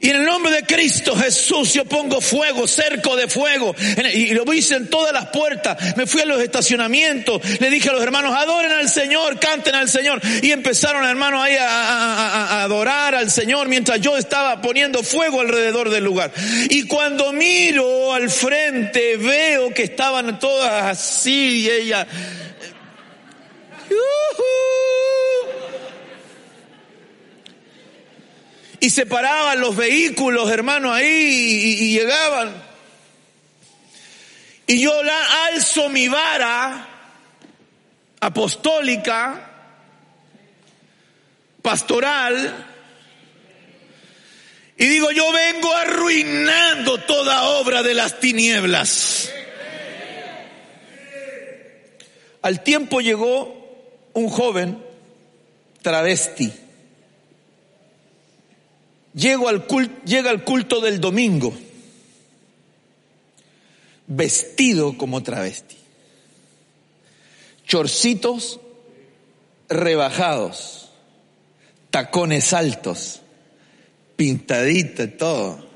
Y 0.00 0.10
en 0.10 0.16
el 0.16 0.24
nombre 0.24 0.52
de 0.52 0.62
Cristo 0.62 1.16
Jesús 1.16 1.74
yo 1.74 1.84
pongo 1.84 2.20
fuego, 2.20 2.66
cerco 2.66 3.16
de 3.16 3.28
fuego. 3.28 3.74
Y 4.14 4.34
lo 4.34 4.52
hice 4.52 4.76
en 4.76 4.88
todas 4.88 5.12
las 5.12 5.26
puertas. 5.26 5.96
Me 5.96 6.06
fui 6.06 6.20
a 6.22 6.24
los 6.24 6.40
estacionamientos. 6.40 7.42
Le 7.60 7.70
dije 7.70 7.88
a 7.88 7.92
los 7.92 8.02
hermanos, 8.02 8.34
adoren 8.34 8.72
al 8.72 8.88
Señor, 8.88 9.38
canten 9.38 9.74
al 9.74 9.88
Señor. 9.88 10.20
Y 10.42 10.52
empezaron 10.52 11.04
hermanos 11.04 11.42
ahí 11.42 11.56
a, 11.58 12.62
adorar 12.62 13.14
al 13.14 13.30
Señor 13.30 13.68
mientras 13.68 14.00
yo 14.00 14.16
estaba 14.16 14.60
poniendo 14.60 15.02
fuego 15.02 15.40
alrededor 15.40 15.90
del 15.90 16.04
lugar. 16.04 16.32
Y 16.70 16.86
cuando 16.86 17.32
miro 17.32 18.12
al 18.12 18.30
frente 18.30 19.16
veo 19.16 19.72
que 19.74 19.84
estaban 19.84 20.38
todas 20.38 20.84
así 20.84 21.62
y 21.62 21.70
ella... 21.70 22.06
y 28.80 28.90
se 28.90 29.06
paraban 29.06 29.60
los 29.60 29.76
vehículos, 29.76 30.50
hermano, 30.50 30.92
ahí 30.92 31.06
y, 31.06 31.92
llegaban. 31.98 32.62
Y 34.66 34.80
yo 34.80 35.02
la 35.02 35.46
alzo 35.46 35.88
mi 35.88 36.08
vara 36.08 36.88
apostólica, 38.20 39.50
pastoral, 41.62 42.66
Y 44.80 44.86
digo, 44.86 45.10
yo 45.10 45.32
vengo 45.32 45.74
arruinando 45.74 46.98
toda 46.98 47.48
obra 47.58 47.82
de 47.82 47.94
las 47.94 48.20
tinieblas. 48.20 49.28
Al 52.42 52.62
tiempo 52.62 53.00
llegó 53.00 53.58
un 54.12 54.28
joven 54.28 54.80
travesti. 55.82 56.52
Llego 59.18 59.48
al 59.48 59.66
llega 60.04 60.30
al 60.30 60.44
culto 60.44 60.80
del 60.80 61.00
domingo, 61.00 61.52
vestido 64.06 64.96
como 64.96 65.24
travesti. 65.24 65.74
Chorcitos 67.66 68.60
rebajados, 69.68 70.90
tacones 71.90 72.52
altos, 72.52 73.22
pintadita, 74.14 75.10
todo. 75.16 75.66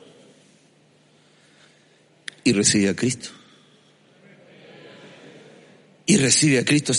Y 2.45 2.53
recibe 2.53 2.91
a 2.91 2.95
Cristo. 2.95 3.31
Y 6.07 6.17
recibe 6.17 6.61
a 6.61 6.65
Cristo. 6.65 6.93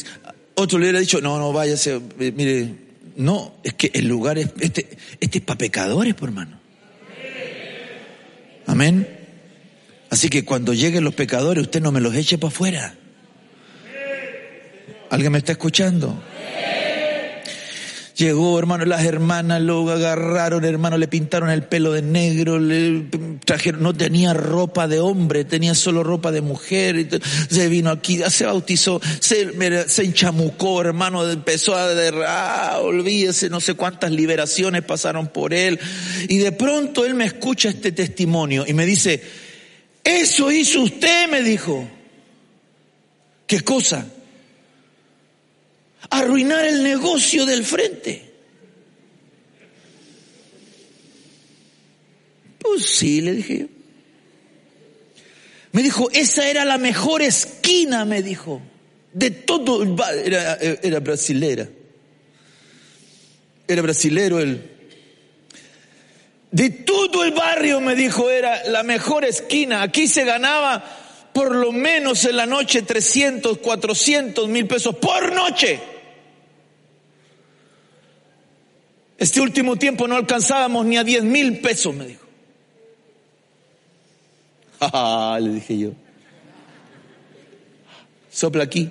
Otro 0.55 0.77
le 0.77 0.87
hubiera 0.87 0.99
dicho, 0.99 1.21
no, 1.21 1.39
no, 1.39 1.53
váyase, 1.53 2.01
mire, 2.17 2.82
no, 3.15 3.55
es 3.63 3.73
que 3.73 3.91
el 3.93 4.07
lugar 4.07 4.37
es, 4.37 4.49
este, 4.59 4.97
este 5.19 5.37
es 5.39 5.43
para 5.43 5.57
pecadores, 5.57 6.13
por 6.13 6.29
hermano. 6.29 6.59
Amén. 8.65 9.07
Así 10.09 10.29
que 10.29 10.45
cuando 10.45 10.73
lleguen 10.73 11.03
los 11.03 11.15
pecadores, 11.15 11.63
usted 11.63 11.81
no 11.81 11.91
me 11.91 12.01
los 12.01 12.15
eche 12.15 12.37
para 12.37 12.49
afuera. 12.49 12.95
¿Alguien 15.09 15.31
me 15.31 15.37
está 15.37 15.51
escuchando? 15.51 16.23
Llegó, 18.23 18.57
hermano, 18.57 18.85
las 18.85 19.03
hermanas 19.03 19.61
lo 19.61 19.91
agarraron, 19.91 20.63
hermano, 20.63 20.97
le 20.97 21.09
pintaron 21.09 21.49
el 21.49 21.63
pelo 21.63 21.91
de 21.91 22.01
negro, 22.01 22.57
le 22.57 23.03
trajeron, 23.43 23.83
no 23.83 23.93
tenía 23.93 24.33
ropa 24.33 24.87
de 24.87 25.01
hombre, 25.01 25.43
tenía 25.43 25.75
solo 25.75 26.03
ropa 26.03 26.31
de 26.31 26.39
mujer, 26.39 27.21
se 27.49 27.67
vino 27.67 27.89
aquí, 27.89 28.21
se 28.29 28.45
bautizó, 28.45 29.01
se, 29.19 29.51
enchamucó, 30.05 30.79
hermano, 30.79 31.29
empezó 31.29 31.75
a 31.75 31.89
ah, 32.25 32.79
olvídese, 32.79 33.49
no 33.49 33.59
sé 33.59 33.73
cuántas 33.73 34.11
liberaciones 34.11 34.83
pasaron 34.83 35.27
por 35.27 35.53
él. 35.53 35.77
Y 36.29 36.37
de 36.37 36.53
pronto 36.53 37.03
él 37.03 37.15
me 37.15 37.25
escucha 37.25 37.67
este 37.67 37.91
testimonio 37.91 38.63
y 38.65 38.73
me 38.73 38.85
dice, 38.85 39.21
eso 40.01 40.49
hizo 40.49 40.83
usted, 40.83 41.29
me 41.29 41.41
dijo. 41.41 41.85
¿Qué 43.47 43.59
cosa? 43.59 44.07
Arruinar 46.09 46.65
el 46.65 46.83
negocio 46.83 47.45
del 47.45 47.63
frente. 47.63 48.33
Pues 52.59 52.85
sí, 52.85 53.21
le 53.21 53.33
dije. 53.33 53.67
Me 55.71 55.81
dijo, 55.81 56.09
esa 56.11 56.47
era 56.47 56.65
la 56.65 56.77
mejor 56.77 57.21
esquina, 57.21 58.05
me 58.05 58.21
dijo, 58.21 58.61
de 59.11 59.31
todo 59.31 59.83
el 59.83 59.95
era, 60.23 60.55
era 60.55 60.99
brasilera. 60.99 61.67
Era 63.67 63.81
brasilero 63.81 64.39
él. 64.39 64.69
De 66.51 66.69
todo 66.69 67.23
el 67.23 67.31
barrio, 67.31 67.81
me 67.81 67.95
dijo, 67.95 68.29
era 68.29 68.63
la 68.69 68.83
mejor 68.83 69.25
esquina. 69.25 69.81
Aquí 69.81 70.07
se 70.07 70.23
ganaba 70.23 70.83
por 71.33 71.55
lo 71.55 71.71
menos 71.71 72.23
en 72.25 72.37
la 72.37 72.45
noche 72.45 72.83
300, 72.83 73.57
400 73.57 74.47
mil 74.47 74.67
pesos 74.67 74.95
por 74.95 75.33
noche. 75.33 75.92
Este 79.23 79.39
último 79.39 79.77
tiempo 79.77 80.05
no 80.05 80.17
alcanzábamos 80.17 80.85
ni 80.85 80.97
a 80.97 81.03
10 81.05 81.23
mil 81.23 81.59
pesos, 81.59 81.95
me 81.95 82.07
dijo. 82.07 82.27
Ah, 84.81 85.39
le 85.41 85.53
dije 85.53 85.79
yo. 85.79 85.93
Sopla 88.29 88.65
aquí. 88.65 88.89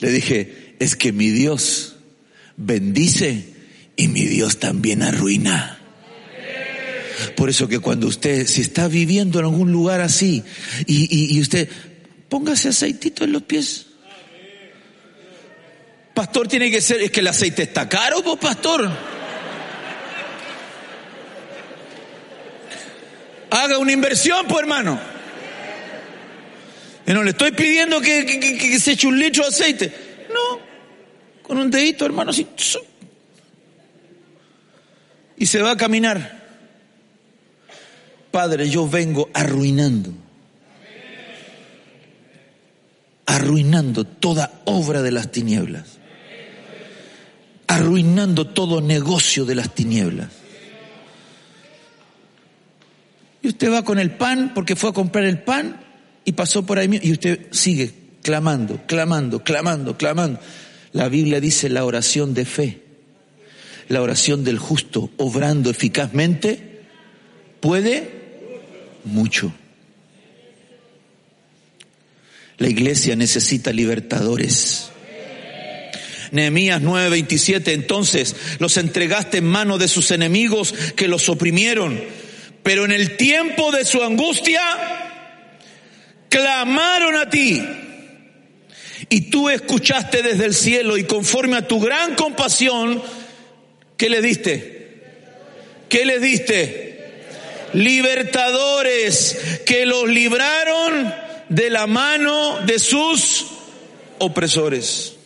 Le 0.00 0.10
dije, 0.10 0.74
es 0.80 0.96
que 0.96 1.12
mi 1.12 1.30
Dios 1.30 1.94
bendice 2.56 3.54
y 3.94 4.08
mi 4.08 4.22
Dios 4.22 4.58
también 4.58 5.04
arruina. 5.04 5.78
Por 7.36 7.50
eso 7.50 7.68
que 7.68 7.78
cuando 7.78 8.08
usted, 8.08 8.48
si 8.48 8.62
está 8.62 8.88
viviendo 8.88 9.38
en 9.38 9.44
algún 9.44 9.70
lugar 9.70 10.00
así 10.00 10.42
y, 10.86 11.36
y 11.36 11.40
usted, 11.40 11.68
póngase 12.28 12.70
aceitito 12.70 13.22
en 13.22 13.30
los 13.30 13.42
pies. 13.42 13.91
Pastor 16.14 16.46
tiene 16.46 16.70
que 16.70 16.80
ser, 16.80 17.00
es 17.00 17.10
que 17.10 17.20
el 17.20 17.28
aceite 17.28 17.62
está 17.62 17.88
caro, 17.88 18.22
pues 18.22 18.38
pastor. 18.38 18.90
Haga 23.50 23.78
una 23.78 23.92
inversión, 23.92 24.46
pues 24.46 24.60
hermano. 24.60 24.98
Y 27.06 27.12
no 27.12 27.22
le 27.22 27.30
estoy 27.30 27.52
pidiendo 27.52 28.00
que, 28.00 28.78
se 28.78 28.92
eche 28.92 29.06
un 29.06 29.18
litro 29.18 29.42
de 29.42 29.48
aceite. 29.48 29.92
No, 30.32 30.60
con 31.42 31.58
un 31.58 31.70
dedito, 31.70 32.04
hermano, 32.04 32.30
así. 32.30 32.46
Y 35.36 35.46
se 35.46 35.62
va 35.62 35.72
a 35.72 35.76
caminar. 35.76 36.40
Padre, 38.30 38.68
yo 38.68 38.86
vengo 38.86 39.30
arruinando. 39.32 40.12
Arruinando 43.26 44.04
toda 44.04 44.60
obra 44.64 45.00
de 45.02 45.10
las 45.10 45.32
tinieblas 45.32 45.91
arruinando 47.74 48.46
todo 48.46 48.80
negocio 48.80 49.44
de 49.44 49.54
las 49.54 49.74
tinieblas. 49.74 50.28
Y 53.42 53.48
usted 53.48 53.72
va 53.72 53.82
con 53.82 53.98
el 53.98 54.12
pan 54.12 54.52
porque 54.54 54.76
fue 54.76 54.90
a 54.90 54.92
comprar 54.92 55.24
el 55.24 55.40
pan 55.40 55.80
y 56.24 56.32
pasó 56.32 56.64
por 56.64 56.78
ahí 56.78 57.00
y 57.02 57.12
usted 57.12 57.48
sigue 57.50 57.92
clamando, 58.22 58.80
clamando, 58.86 59.42
clamando, 59.42 59.96
clamando. 59.96 60.38
La 60.92 61.08
Biblia 61.08 61.40
dice 61.40 61.68
la 61.68 61.84
oración 61.84 62.34
de 62.34 62.44
fe, 62.44 62.82
la 63.88 64.02
oración 64.02 64.44
del 64.44 64.58
justo, 64.58 65.10
obrando 65.16 65.70
eficazmente, 65.70 66.82
puede 67.60 68.10
mucho. 69.04 69.52
La 72.58 72.68
iglesia 72.68 73.16
necesita 73.16 73.72
libertadores. 73.72 74.92
Nehemías 76.32 76.80
9:27, 76.80 77.72
entonces 77.72 78.34
los 78.58 78.78
entregaste 78.78 79.38
en 79.38 79.44
manos 79.44 79.78
de 79.78 79.86
sus 79.86 80.10
enemigos 80.10 80.74
que 80.96 81.06
los 81.06 81.28
oprimieron, 81.28 82.02
pero 82.62 82.86
en 82.86 82.92
el 82.92 83.18
tiempo 83.18 83.70
de 83.70 83.84
su 83.84 84.02
angustia 84.02 84.62
clamaron 86.30 87.16
a 87.16 87.28
ti. 87.28 87.62
Y 89.10 89.30
tú 89.30 89.50
escuchaste 89.50 90.22
desde 90.22 90.46
el 90.46 90.54
cielo 90.54 90.96
y 90.96 91.04
conforme 91.04 91.58
a 91.58 91.68
tu 91.68 91.78
gran 91.80 92.14
compasión, 92.14 93.02
¿qué 93.98 94.08
le 94.08 94.22
diste? 94.22 95.02
¿Qué 95.90 96.06
le 96.06 96.18
diste? 96.18 97.12
Libertadores 97.74 99.60
que 99.66 99.84
los 99.84 100.08
libraron 100.08 101.14
de 101.50 101.68
la 101.68 101.86
mano 101.86 102.60
de 102.64 102.78
sus 102.78 103.44
opresores. 104.18 105.16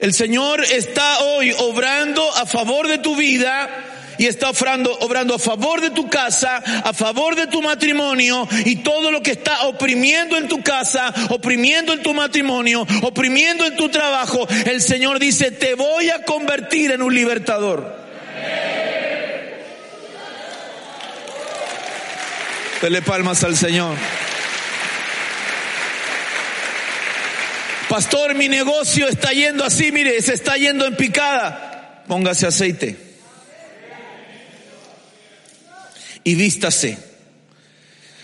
El 0.00 0.12
Señor 0.12 0.62
está 0.64 1.20
hoy 1.20 1.52
obrando 1.58 2.28
a 2.36 2.46
favor 2.46 2.88
de 2.88 2.98
tu 2.98 3.16
vida 3.16 3.68
y 4.18 4.26
está 4.26 4.50
obrando, 4.50 4.96
obrando 5.00 5.34
a 5.34 5.38
favor 5.38 5.80
de 5.80 5.90
tu 5.90 6.08
casa, 6.08 6.56
a 6.56 6.92
favor 6.92 7.36
de 7.36 7.46
tu 7.46 7.62
matrimonio 7.62 8.46
y 8.64 8.76
todo 8.76 9.10
lo 9.10 9.22
que 9.22 9.32
está 9.32 9.66
oprimiendo 9.66 10.36
en 10.36 10.48
tu 10.48 10.62
casa, 10.62 11.12
oprimiendo 11.30 11.92
en 11.92 12.02
tu 12.02 12.14
matrimonio, 12.14 12.86
oprimiendo 13.02 13.66
en 13.66 13.76
tu 13.76 13.88
trabajo. 13.88 14.46
El 14.66 14.80
Señor 14.80 15.18
dice, 15.18 15.50
te 15.50 15.74
voy 15.74 16.10
a 16.10 16.24
convertir 16.24 16.92
en 16.92 17.02
un 17.02 17.14
libertador. 17.14 18.04
Dele 22.80 23.00
palmas 23.00 23.42
al 23.44 23.56
Señor. 23.56 23.96
Pastor, 27.94 28.34
mi 28.34 28.48
negocio 28.48 29.06
está 29.06 29.30
yendo 29.30 29.62
así, 29.62 29.92
mire, 29.92 30.20
se 30.20 30.34
está 30.34 30.56
yendo 30.56 30.84
en 30.84 30.96
picada. 30.96 32.02
Póngase 32.08 32.44
aceite. 32.44 32.96
Y 36.24 36.34
vístase. 36.34 36.98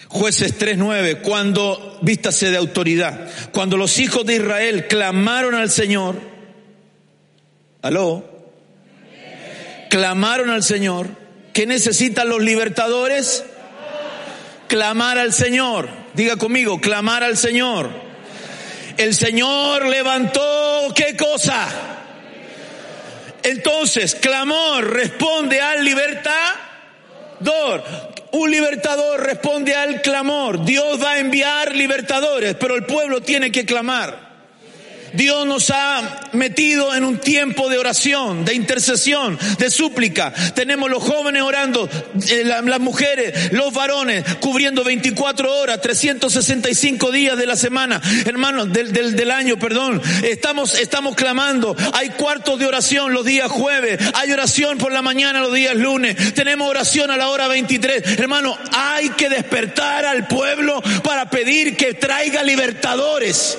Jueces 0.09 0.59
3.9, 0.59 1.21
cuando 1.21 2.01
vístase 2.03 2.51
de 2.51 2.57
autoridad, 2.57 3.31
cuando 3.53 3.77
los 3.77 4.01
hijos 4.01 4.27
de 4.27 4.35
Israel 4.35 4.89
clamaron 4.89 5.55
al 5.55 5.71
Señor, 5.71 6.21
aló, 7.81 8.25
clamaron 9.89 10.51
al 10.51 10.65
Señor, 10.65 11.07
¿qué 11.53 11.67
necesitan 11.67 12.29
los 12.29 12.43
libertadores? 12.43 13.45
Clamar 14.67 15.19
al 15.19 15.33
Señor, 15.33 15.89
diga 16.15 16.35
conmigo, 16.39 16.81
clamar 16.81 17.23
al 17.23 17.37
Señor 17.37 18.10
el 19.01 19.15
Señor 19.15 19.87
levantó 19.87 20.93
qué 20.95 21.17
cosa? 21.17 21.69
Entonces, 23.43 24.15
clamor 24.15 24.93
responde 24.93 25.61
al 25.61 25.83
libertador. 25.85 27.83
Un 28.33 28.51
libertador 28.51 29.25
responde 29.25 29.75
al 29.75 30.03
clamor. 30.03 30.65
Dios 30.65 31.03
va 31.03 31.13
a 31.13 31.19
enviar 31.19 31.75
libertadores, 31.75 32.55
pero 32.57 32.77
el 32.77 32.85
pueblo 32.85 33.23
tiene 33.23 33.51
que 33.51 33.65
clamar. 33.65 34.30
Dios 35.13 35.47
nos 35.47 35.71
ha 35.71 36.29
metido 36.33 36.95
en 36.95 37.05
un 37.05 37.19
tiempo 37.19 37.69
de 37.69 37.79
oración, 37.79 38.45
de 38.45 38.55
intercesión, 38.55 39.39
de 39.59 39.71
súplica. 39.71 40.33
Tenemos 40.55 40.91
los 40.91 41.03
jóvenes 41.03 41.43
orando, 41.43 41.89
eh, 42.29 42.45
las 42.45 42.81
mujeres, 42.81 43.53
los 43.53 43.73
varones, 43.73 44.25
cubriendo 44.41 44.85
24 44.85 45.59
horas, 45.59 45.81
365 45.81 47.11
días 47.11 47.37
de 47.37 47.47
la 47.47 47.57
semana, 47.57 48.01
hermanos, 48.25 48.73
del, 48.73 48.93
del, 48.93 49.17
del 49.17 49.31
año, 49.31 49.59
perdón. 49.59 50.01
Estamos, 50.23 50.75
estamos 50.75 51.15
clamando. 51.15 51.77
Hay 51.93 52.11
cuartos 52.11 52.59
de 52.59 52.67
oración 52.67 53.13
los 53.13 53.25
días 53.25 53.51
jueves, 53.51 53.99
hay 54.15 54.33
oración 54.33 54.79
por 54.79 54.93
la 54.93 55.03
mañana 55.03 55.41
los 55.41 55.53
días 55.53 55.75
lunes, 55.75 56.35
tenemos 56.35 56.69
oración 56.69 57.11
a 57.11 57.17
la 57.17 57.29
hora 57.29 57.49
23. 57.49 58.19
Hermano, 58.19 58.57
hay 58.73 59.11
que 59.11 59.29
despertar 59.29 60.05
al 60.05 60.27
pueblo 60.27 60.83
para 61.03 61.31
pedir 61.31 61.77
que 61.77 61.95
traiga 61.95 62.43
libertadores. 62.43 63.59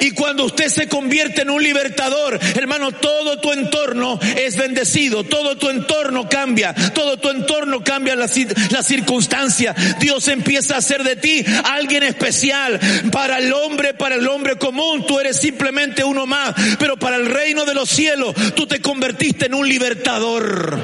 Y 0.00 0.12
cuando 0.12 0.44
usted 0.44 0.68
se 0.68 0.88
convierte 0.88 1.42
en 1.42 1.50
un 1.50 1.62
libertador, 1.62 2.38
hermano, 2.54 2.92
todo 2.92 3.38
tu 3.38 3.52
entorno 3.52 4.18
es 4.36 4.56
bendecido, 4.56 5.24
todo 5.24 5.56
tu 5.56 5.68
entorno 5.70 6.28
cambia, 6.28 6.74
todo 6.94 7.16
tu 7.16 7.30
entorno 7.30 7.82
cambia 7.82 8.16
la, 8.16 8.28
circunstancia. 8.28 9.74
Dios 9.98 10.28
empieza 10.28 10.74
a 10.74 10.78
hacer 10.78 11.02
de 11.02 11.16
ti 11.16 11.44
alguien 11.64 12.02
especial 12.02 12.78
para 13.12 13.38
el 13.38 13.52
hombre, 13.52 13.94
para 13.94 14.16
el 14.16 14.26
hombre 14.28 14.56
común. 14.56 15.06
Tú 15.06 15.18
eres 15.18 15.38
simplemente 15.38 16.04
uno 16.04 16.26
más, 16.26 16.54
pero 16.78 16.96
para 16.96 17.16
el 17.16 17.26
reino 17.26 17.64
de 17.64 17.74
los 17.74 17.88
cielos 17.88 18.34
tú 18.54 18.66
te 18.66 18.80
convertiste 18.80 19.46
en 19.46 19.54
un 19.54 19.68
libertador. 19.68 20.78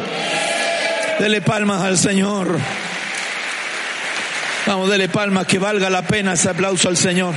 Dele 1.19 1.41
palmas 1.41 1.83
al 1.83 1.99
Señor. 1.99 2.59
Vamos, 4.67 4.91
dele 4.91 5.09
palmas, 5.09 5.47
que 5.47 5.59
valga 5.59 5.91
la 5.91 6.03
pena 6.03 6.35
ese 6.35 6.49
aplauso 6.49 6.89
al 6.89 6.97
Señor. 6.97 7.35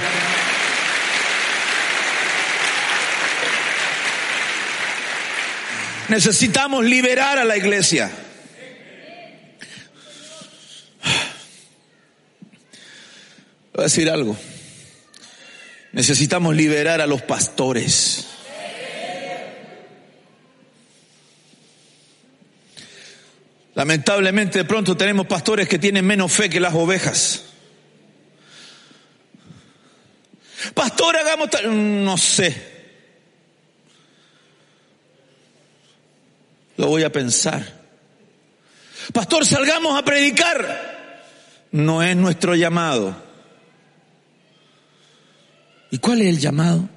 Necesitamos 6.10 6.86
liberar 6.86 7.40
a 7.40 7.46
la 7.46 7.58
iglesia. 7.58 8.12
Voy 13.74 13.82
a 13.82 13.84
decir 13.84 14.10
algo. 14.10 14.38
Necesitamos 15.92 16.56
liberar 16.56 17.02
a 17.02 17.08
los 17.08 17.22
pastores. 17.22 18.28
Lamentablemente 23.74 24.60
de 24.60 24.66
pronto 24.66 24.96
tenemos 24.96 25.28
pastores 25.28 25.68
que 25.68 25.80
tienen 25.80 26.06
menos 26.06 26.32
fe 26.32 26.50
que 26.50 26.60
las 26.60 26.74
ovejas. 26.74 27.44
Pastor, 30.74 31.18
hagamos. 31.18 31.50
No 31.66 32.18
sé. 32.18 32.75
Lo 36.78 36.88
voy 36.88 37.04
a 37.04 37.12
pensar. 37.12 37.86
Pastor, 39.14 39.46
salgamos 39.46 39.98
a 39.98 40.04
predicar. 40.04 40.96
No 41.72 42.02
es 42.02 42.16
nuestro 42.16 42.56
llamado. 42.56 43.16
¿Y 45.92 45.98
cuál 46.00 46.22
es 46.22 46.28
el 46.28 46.40
llamado? 46.40 46.90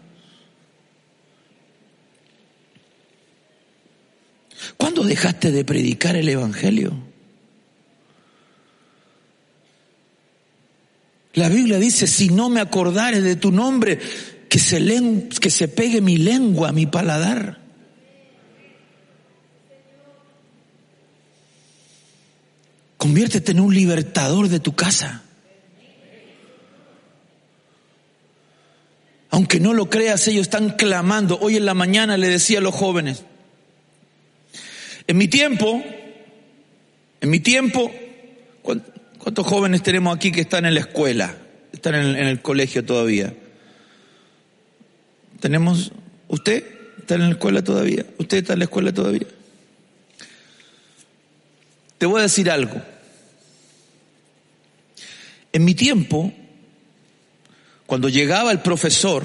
¿Cuándo 4.77 5.05
dejaste 5.05 5.53
de 5.53 5.65
predicar 5.65 6.17
el 6.17 6.29
Evangelio? 6.29 6.95
La 11.35 11.49
Biblia 11.49 11.79
dice, 11.79 12.07
si 12.07 12.31
no 12.31 12.49
me 12.49 12.61
acordare 12.61 13.21
de 13.21 13.37
tu 13.37 13.53
nombre, 13.53 13.99
que 14.49 14.59
se, 14.59 14.85
que 15.41 15.51
se 15.51 15.69
pegue 15.69 16.01
mi 16.01 16.17
lengua, 16.17 16.73
mi 16.73 16.87
paladar. 16.87 17.68
Conviértete 22.99 23.53
en 23.53 23.61
un 23.61 23.73
libertador 23.73 24.49
de 24.49 24.59
tu 24.59 24.75
casa. 24.75 25.23
Aunque 29.31 29.61
no 29.61 29.73
lo 29.73 29.89
creas, 29.89 30.27
ellos 30.27 30.43
están 30.43 30.71
clamando. 30.71 31.39
Hoy 31.41 31.57
en 31.57 31.65
la 31.65 31.75
mañana 31.75 32.17
le 32.17 32.27
decía 32.27 32.59
a 32.59 32.61
los 32.61 32.75
jóvenes, 32.75 33.25
en 35.07 35.17
mi 35.17 35.29
tiempo, 35.29 35.81
en 37.21 37.31
mi 37.31 37.39
tiempo, 37.39 37.91
¿cuántos 38.63 39.47
jóvenes 39.47 39.85
tenemos 39.85 40.17
aquí 40.17 40.33
que 40.33 40.41
están 40.41 40.67
en 40.67 40.75
la 40.75 40.81
escuela? 40.81 41.37
Están 41.73 41.95
en 41.95 42.17
el, 42.17 42.43
colegio 42.43 42.85
todavía. 42.85 43.33
¿Tenemos, 45.39 45.93
usted 46.27 46.65
está 46.99 47.15
en 47.15 47.21
la 47.21 47.31
escuela 47.31 47.63
todavía? 47.63 48.05
¿Usted 48.19 48.39
está 48.39 48.55
en 48.55 48.59
la 48.59 48.65
escuela 48.65 48.93
todavía? 48.93 49.29
Te 51.99 52.07
voy 52.07 52.21
a 52.21 52.23
decir 52.23 52.51
algo. 52.51 52.81
En 55.53 55.65
mi 55.65 55.75
tiempo, 55.75 56.33
cuando 57.87 58.09
llegaba 58.09 58.53
el 58.53 58.61
profesor, 58.61 59.25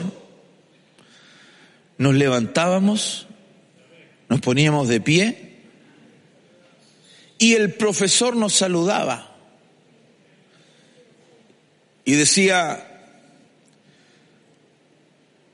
nos 1.97 2.15
levantábamos, 2.15 3.27
nos 4.29 4.41
poníamos 4.41 4.87
de 4.87 5.01
pie 5.01 5.53
y 7.37 7.53
el 7.53 7.73
profesor 7.73 8.35
nos 8.35 8.53
saludaba 8.53 9.35
y 12.05 12.13
decía, 12.13 12.89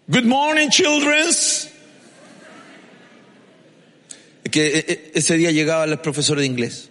Good 0.08 0.26
morning, 0.26 0.70
children. 0.70 1.28
Que 4.50 4.68
e, 4.68 4.80
e, 4.80 5.12
ese 5.14 5.38
día 5.38 5.52
llegaba 5.52 5.84
el 5.84 6.00
profesor 6.00 6.40
de 6.40 6.48
inglés. 6.48 6.90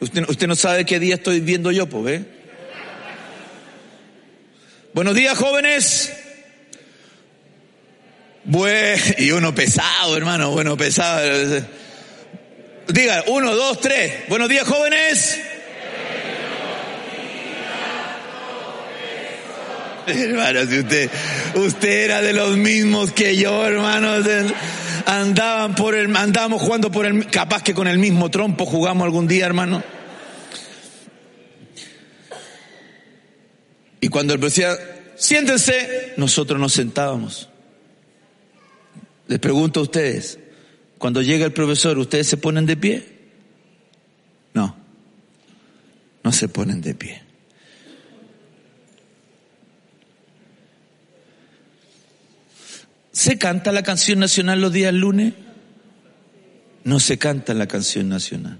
Usted, 0.00 0.28
usted 0.28 0.46
no 0.46 0.56
sabe 0.56 0.86
qué 0.86 0.98
día 0.98 1.16
estoy 1.16 1.40
viendo 1.40 1.70
yo, 1.70 1.86
pues, 1.86 2.04
¿ve? 2.04 2.24
Buenos 4.94 5.14
días, 5.14 5.36
jóvenes. 5.36 6.10
Bueno, 8.44 9.02
y 9.18 9.30
uno 9.30 9.54
pesado, 9.54 10.16
hermano, 10.16 10.50
bueno, 10.50 10.76
pesado. 10.76 11.62
Diga, 12.88 13.24
uno, 13.26 13.54
dos, 13.54 13.78
tres. 13.80 14.26
Buenos 14.28 14.48
días, 14.48 14.66
jóvenes. 14.66 15.38
Hermano, 20.06 20.66
si 20.66 20.78
usted, 20.78 21.10
usted 21.54 22.04
era 22.04 22.22
de 22.22 22.32
los 22.32 22.56
mismos 22.56 23.12
que 23.12 23.36
yo, 23.36 23.66
hermano 23.66 24.16
andaban 25.06 25.74
por 25.74 25.94
el, 25.94 26.14
andábamos 26.16 26.62
jugando 26.62 26.90
por 26.90 27.06
el, 27.06 27.26
capaz 27.26 27.62
que 27.62 27.74
con 27.74 27.88
el 27.88 27.98
mismo 27.98 28.30
trompo 28.30 28.66
jugamos 28.66 29.04
algún 29.04 29.26
día, 29.26 29.46
hermano. 29.46 29.82
Y 34.00 34.08
cuando 34.08 34.34
el 34.34 34.40
decía, 34.40 34.76
siéntense, 35.16 36.14
nosotros 36.16 36.58
nos 36.58 36.72
sentábamos. 36.72 37.48
Les 39.28 39.38
pregunto 39.38 39.80
a 39.80 39.82
ustedes, 39.84 40.38
cuando 40.98 41.22
llega 41.22 41.44
el 41.44 41.52
profesor, 41.52 41.98
¿ustedes 41.98 42.26
se 42.26 42.36
ponen 42.36 42.66
de 42.66 42.76
pie? 42.76 43.20
No, 44.54 44.76
no 46.24 46.32
se 46.32 46.48
ponen 46.48 46.80
de 46.80 46.94
pie. 46.94 47.29
¿Se 53.20 53.36
canta 53.36 53.70
la 53.70 53.82
canción 53.82 54.18
nacional 54.18 54.62
los 54.62 54.72
días 54.72 54.94
lunes? 54.94 55.34
No 56.84 56.98
se 57.00 57.18
canta 57.18 57.52
la 57.52 57.68
canción 57.68 58.08
nacional. 58.08 58.58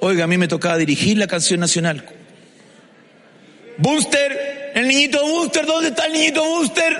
Oiga, 0.00 0.24
a 0.24 0.26
mí 0.26 0.38
me 0.38 0.48
tocaba 0.48 0.78
dirigir 0.78 1.18
la 1.18 1.26
canción 1.26 1.60
nacional. 1.60 2.02
Booster, 3.76 4.72
el 4.74 4.88
niñito 4.88 5.22
Booster, 5.22 5.66
¿dónde 5.66 5.90
está 5.90 6.06
el 6.06 6.14
niñito 6.14 6.42
Booster? 6.42 6.96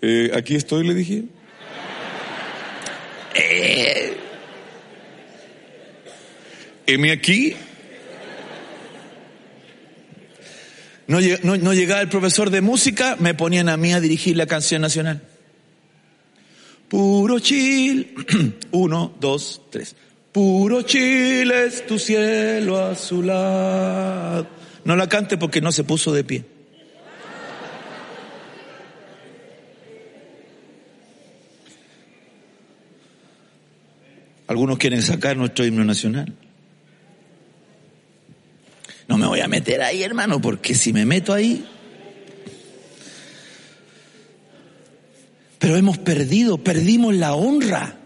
Eh, 0.00 0.32
aquí 0.34 0.56
estoy, 0.56 0.84
le 0.84 0.94
dije. 0.94 1.22
Eh. 3.36 4.16
M 6.88 7.12
aquí. 7.12 7.54
No, 11.06 11.18
no, 11.42 11.56
no, 11.56 11.74
llegaba 11.74 12.00
el 12.00 12.08
profesor 12.08 12.50
de 12.50 12.60
música, 12.60 13.16
me 13.18 13.34
ponían 13.34 13.68
a 13.68 13.76
mí 13.76 13.92
a 13.92 14.00
dirigir 14.00 14.36
la 14.36 14.46
canción 14.46 14.82
nacional. 14.82 15.22
Puro 16.88 17.38
Chile, 17.38 18.14
uno, 18.70 19.14
dos, 19.18 19.62
tres. 19.70 19.96
Puro 20.30 20.82
Chile 20.82 21.66
es 21.66 21.86
tu 21.86 21.98
cielo 21.98 22.78
azulado. 22.84 24.46
No 24.84 24.96
la 24.96 25.08
cante 25.08 25.36
porque 25.36 25.60
no 25.60 25.72
se 25.72 25.84
puso 25.84 26.12
de 26.12 26.24
pie. 26.24 26.44
Algunos 34.46 34.76
quieren 34.78 35.02
sacar 35.02 35.36
nuestro 35.36 35.64
himno 35.64 35.84
nacional. 35.84 36.32
No 39.08 39.18
me 39.18 39.26
voy 39.26 39.40
a 39.40 39.48
meter 39.48 39.82
ahí, 39.82 40.02
hermano, 40.02 40.40
porque 40.40 40.74
si 40.74 40.92
me 40.92 41.04
meto 41.04 41.32
ahí... 41.32 41.66
Pero 45.58 45.76
hemos 45.76 45.96
perdido, 45.98 46.58
perdimos 46.58 47.14
la 47.14 47.34
honra. 47.34 47.96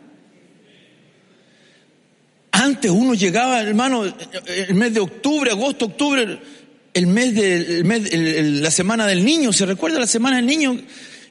Antes 2.51 2.91
uno 2.91 3.15
llegaba, 3.15 3.63
hermano, 3.63 4.05
el 4.05 4.75
mes 4.75 4.93
de 4.93 5.01
octubre, 5.01 5.51
agosto, 5.51 5.87
octubre, 5.87 6.39
el 6.93 7.07
mes 7.07 7.35
de 7.35 7.83
mes, 7.83 8.13
la 8.13 8.71
semana 8.71 9.07
del 9.07 9.25
niño, 9.25 9.55
¿se 9.55 9.65
recuerda 9.65 9.99
la 9.99 10.07
semana 10.07 10.37
del 10.37 10.45
niño? 10.45 10.79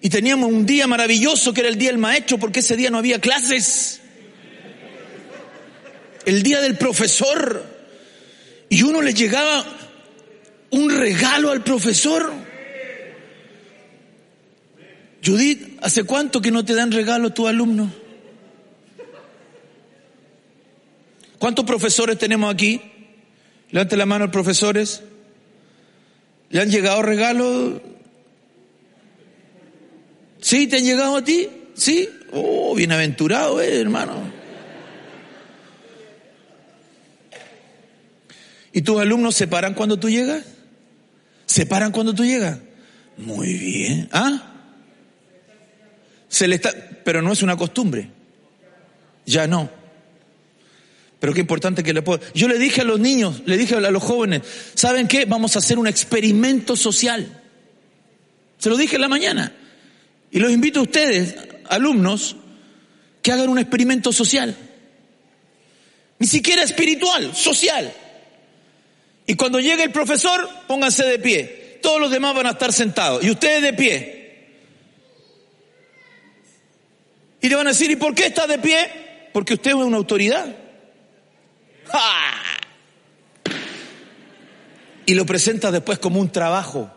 Y 0.02 0.10
teníamos 0.10 0.52
un 0.52 0.66
día 0.66 0.88
maravilloso 0.88 1.54
que 1.54 1.62
era 1.62 1.70
el 1.70 1.78
día 1.78 1.90
del 1.90 2.00
maestro 2.00 2.40
porque 2.40 2.62
ese 2.62 2.76
día 2.76 2.90
no 2.90 2.98
había 2.98 3.20
clases. 3.20 4.02
El 6.26 6.42
día 6.42 6.60
del 6.62 6.76
profesor. 6.76 7.75
Y 8.70 8.84
uno 8.84 9.02
le 9.02 9.14
llegaba 9.14 9.66
un 10.72 10.90
regalo 10.90 11.52
al 11.52 11.64
profesor. 11.64 12.32
Judith, 15.24 15.80
¿hace 15.82 16.04
cuánto 16.04 16.42
que 16.42 16.52
no 16.52 16.64
te 16.66 16.76
dan 16.76 16.92
regalo 16.92 17.30
a 17.30 17.34
tu 17.34 17.48
alumno? 17.48 17.92
¿Cuántos 21.40 21.66
profesores 21.66 22.18
tenemos 22.18 22.54
aquí? 22.54 22.82
Levante 23.72 23.98
la 23.98 24.06
mano, 24.06 24.32
profesores. 24.32 25.02
¿Le 26.50 26.62
han 26.62 26.70
llegado 26.70 27.02
regalos? 27.02 27.82
¿Sí? 30.40 30.68
¿Te 30.68 30.78
han 30.78 30.84
llegado 30.84 31.18
a 31.18 31.24
ti? 31.24 31.50
¿Sí? 31.74 32.08
Oh, 32.32 32.76
bienaventurado, 32.76 33.62
eh, 33.62 33.80
hermano. 33.80 34.35
¿Y 38.76 38.82
tus 38.82 39.00
alumnos 39.00 39.34
se 39.36 39.48
paran 39.48 39.74
cuando 39.74 39.98
tú 39.98 40.10
llegas? 40.10 40.44
¿Se 41.46 41.66
paran 41.66 41.94
cuando 41.94 42.14
tú 42.14 42.26
llegas? 42.26 42.60
Muy 43.16 43.54
bien. 43.54 44.10
¿Ah? 44.12 44.52
Se 46.28 46.46
le 46.46 46.56
está, 46.56 46.74
pero 47.06 47.22
no 47.22 47.32
es 47.32 47.42
una 47.42 47.56
costumbre. 47.56 48.10
Ya 49.26 49.48
no. 49.48 49.70
Pero 51.22 51.34
qué 51.34 51.40
importante 51.40 51.84
que 51.84 51.94
le 51.94 52.02
puedo. 52.02 52.20
Yo 52.34 52.50
le 52.50 52.60
dije 52.60 52.82
a 52.82 52.84
los 52.84 53.00
niños, 53.00 53.44
le 53.46 53.56
dije 53.56 53.76
a 53.76 53.80
los 53.80 54.04
jóvenes, 54.04 54.42
¿saben 54.74 55.08
qué? 55.08 55.24
Vamos 55.24 55.56
a 55.56 55.60
hacer 55.60 55.80
un 55.80 55.88
experimento 55.88 56.76
social. 56.76 57.44
Se 58.58 58.70
lo 58.70 58.76
dije 58.76 58.96
en 58.96 59.02
la 59.02 59.08
mañana. 59.08 59.54
Y 60.32 60.40
los 60.40 60.52
invito 60.52 60.82
a 60.82 60.84
ustedes, 60.84 61.34
alumnos, 61.70 62.36
que 63.22 63.32
hagan 63.32 63.48
un 63.48 63.58
experimento 63.58 64.12
social. 64.12 64.54
Ni 66.20 66.28
siquiera 66.28 66.62
espiritual, 66.62 67.34
social. 67.34 67.94
Y 69.28 69.36
cuando 69.36 69.60
llegue 69.60 69.84
el 69.84 69.92
profesor, 69.92 70.48
pónganse 70.68 71.04
de 71.06 71.20
pie. 71.20 71.80
Todos 71.82 72.00
los 72.00 72.12
demás 72.12 72.36
van 72.36 72.48
a 72.48 72.52
estar 72.52 72.72
sentados. 72.72 73.24
Y 73.24 73.32
ustedes 73.32 73.62
de 73.62 73.74
pie. 73.74 74.16
Y 77.42 77.50
le 77.50 77.56
van 77.56 77.68
a 77.68 77.72
decir, 77.72 77.92
¿y 77.92 77.96
por 77.96 78.16
qué 78.16 78.28
está 78.28 78.48
de 78.48 78.58
pie? 78.60 79.30
Porque 79.34 79.56
usted 79.56 79.72
es 79.72 79.76
una 79.76 79.98
autoridad. 79.98 80.56
Y 85.06 85.14
lo 85.14 85.26
presentas 85.26 85.72
después 85.72 86.00
como 86.00 86.20
un 86.20 86.32
trabajo. 86.32 86.92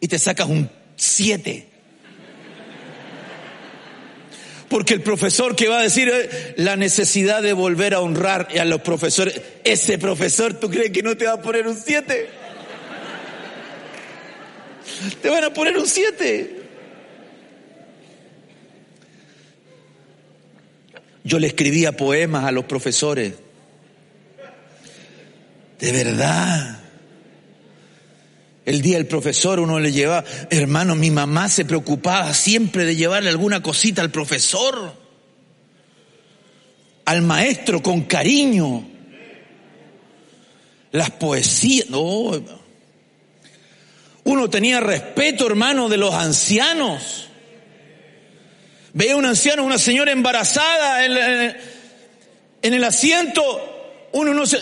Y 0.00 0.08
te 0.08 0.18
sacas 0.18 0.48
un 0.48 0.70
7. 0.96 1.71
Porque 4.72 4.94
el 4.94 5.02
profesor 5.02 5.54
que 5.54 5.68
va 5.68 5.80
a 5.80 5.82
decir 5.82 6.08
eh, 6.08 6.54
la 6.56 6.76
necesidad 6.76 7.42
de 7.42 7.52
volver 7.52 7.92
a 7.92 8.00
honrar 8.00 8.48
a 8.58 8.64
los 8.64 8.80
profesores, 8.80 9.38
ese 9.64 9.98
profesor, 9.98 10.54
¿tú 10.54 10.70
crees 10.70 10.90
que 10.92 11.02
no 11.02 11.14
te 11.14 11.26
va 11.26 11.34
a 11.34 11.42
poner 11.42 11.66
un 11.66 11.76
7? 11.76 12.26
Te 15.20 15.28
van 15.28 15.44
a 15.44 15.52
poner 15.52 15.76
un 15.76 15.86
7. 15.86 16.62
Yo 21.22 21.38
le 21.38 21.48
escribía 21.48 21.94
poemas 21.94 22.46
a 22.46 22.50
los 22.50 22.64
profesores. 22.64 23.34
De 25.80 25.92
verdad. 25.92 26.81
El 28.64 28.80
día 28.80 28.96
del 28.96 29.06
profesor 29.06 29.58
uno 29.58 29.80
le 29.80 29.90
llevaba, 29.90 30.24
hermano, 30.50 30.94
mi 30.94 31.10
mamá 31.10 31.48
se 31.48 31.64
preocupaba 31.64 32.32
siempre 32.32 32.84
de 32.84 32.94
llevarle 32.94 33.28
alguna 33.28 33.60
cosita 33.60 34.02
al 34.02 34.10
profesor, 34.10 34.94
al 37.04 37.22
maestro 37.22 37.82
con 37.82 38.02
cariño. 38.02 38.88
Las 40.92 41.10
poesías, 41.10 41.90
no. 41.90 42.30
Uno 44.24 44.50
tenía 44.50 44.78
respeto, 44.78 45.46
hermano, 45.46 45.88
de 45.88 45.96
los 45.96 46.14
ancianos. 46.14 47.28
Veía 48.92 49.16
un 49.16 49.24
anciano, 49.24 49.64
una 49.64 49.78
señora 49.78 50.12
embarazada 50.12 51.04
en, 51.04 51.56
en 52.62 52.74
el 52.74 52.84
asiento, 52.84 54.08
uno 54.12 54.34
no 54.34 54.46
se, 54.46 54.60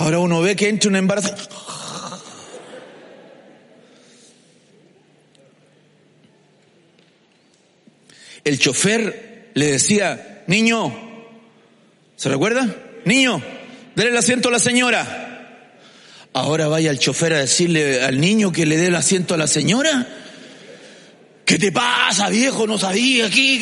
Ahora 0.00 0.18
uno 0.18 0.40
ve 0.40 0.56
que 0.56 0.66
entra 0.66 0.88
un 0.88 0.96
embarazo. 0.96 1.36
El 8.42 8.58
chofer 8.58 9.50
le 9.52 9.72
decía, 9.72 10.42
niño, 10.46 10.90
¿se 12.16 12.30
recuerda? 12.30 12.74
Niño, 13.04 13.42
déle 13.94 14.08
el 14.08 14.16
asiento 14.16 14.48
a 14.48 14.52
la 14.52 14.58
señora. 14.58 15.66
Ahora 16.32 16.68
vaya 16.68 16.90
el 16.90 16.98
chofer 16.98 17.34
a 17.34 17.40
decirle 17.40 18.02
al 18.02 18.18
niño 18.18 18.52
que 18.52 18.64
le 18.64 18.78
dé 18.78 18.86
el 18.86 18.96
asiento 18.96 19.34
a 19.34 19.36
la 19.36 19.46
señora. 19.46 20.08
¿Qué 21.44 21.58
te 21.58 21.72
pasa, 21.72 22.30
viejo? 22.30 22.66
No 22.66 22.78
sabía 22.78 23.26
aquí. 23.26 23.60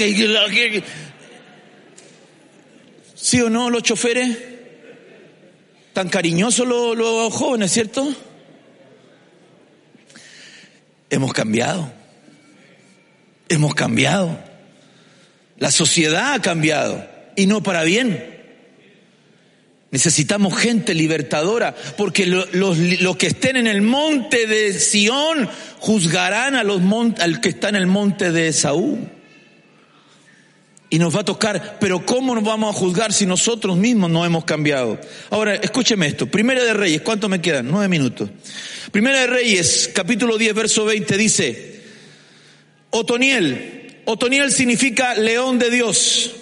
¿Sí 3.16 3.40
o 3.40 3.50
no 3.50 3.70
los 3.70 3.82
choferes? 3.82 4.47
Tan 5.98 6.10
cariñosos 6.10 6.64
los, 6.64 7.34
jóvenes, 7.34 7.72
¿cierto? 7.72 8.14
Hemos 11.10 11.32
cambiado. 11.32 11.90
Hemos 13.48 13.74
cambiado. 13.74 14.38
La 15.56 15.72
sociedad 15.72 16.34
ha 16.34 16.40
cambiado 16.40 17.04
y 17.34 17.48
no 17.48 17.64
para 17.64 17.82
bien. 17.82 18.24
Necesitamos 19.90 20.56
gente 20.56 20.94
libertadora, 20.94 21.74
porque 21.96 22.26
los, 22.26 23.16
que 23.16 23.26
estén 23.26 23.56
en 23.56 23.66
el 23.66 23.82
monte 23.82 24.46
de 24.46 24.74
Sión 24.74 25.50
juzgarán 25.80 26.54
a 26.54 26.62
los 26.62 26.80
al 27.18 27.40
que 27.40 27.48
está 27.48 27.70
en 27.70 27.74
el 27.74 27.88
monte 27.88 28.30
de 28.30 28.52
Saúl. 28.52 29.17
Y 30.90 30.98
nos 30.98 31.14
va 31.14 31.20
a 31.20 31.24
tocar, 31.24 31.76
pero 31.80 32.04
¿cómo 32.06 32.34
nos 32.34 32.44
vamos 32.44 32.74
a 32.74 32.78
juzgar 32.78 33.12
si 33.12 33.26
nosotros 33.26 33.76
mismos 33.76 34.10
no 34.10 34.24
hemos 34.24 34.44
cambiado? 34.44 34.98
Ahora, 35.28 35.54
escúcheme 35.54 36.06
esto. 36.06 36.26
Primera 36.26 36.64
de 36.64 36.72
Reyes, 36.72 37.02
¿cuánto 37.02 37.28
me 37.28 37.42
quedan? 37.42 37.68
Nueve 37.68 37.88
minutos. 37.88 38.30
Primera 38.90 39.20
de 39.20 39.26
Reyes, 39.26 39.90
capítulo 39.94 40.38
10, 40.38 40.54
verso 40.54 40.86
20, 40.86 41.16
dice, 41.18 41.82
Otoniel. 42.90 44.02
Otoniel 44.06 44.50
significa 44.50 45.14
león 45.14 45.58
de 45.58 45.70
Dios. 45.70 46.32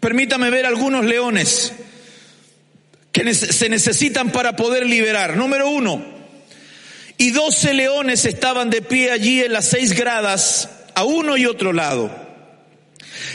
Permítame 0.00 0.50
ver 0.50 0.66
algunos 0.66 1.06
leones 1.06 1.72
que 3.12 3.32
se 3.32 3.70
necesitan 3.70 4.30
para 4.30 4.56
poder 4.56 4.84
liberar. 4.84 5.38
Número 5.38 5.70
uno, 5.70 6.04
y 7.16 7.30
doce 7.30 7.72
leones 7.72 8.26
estaban 8.26 8.68
de 8.68 8.82
pie 8.82 9.10
allí 9.10 9.40
en 9.40 9.54
las 9.54 9.64
seis 9.64 9.94
gradas, 9.94 10.68
a 10.94 11.04
uno 11.04 11.38
y 11.38 11.46
otro 11.46 11.72
lado. 11.72 12.27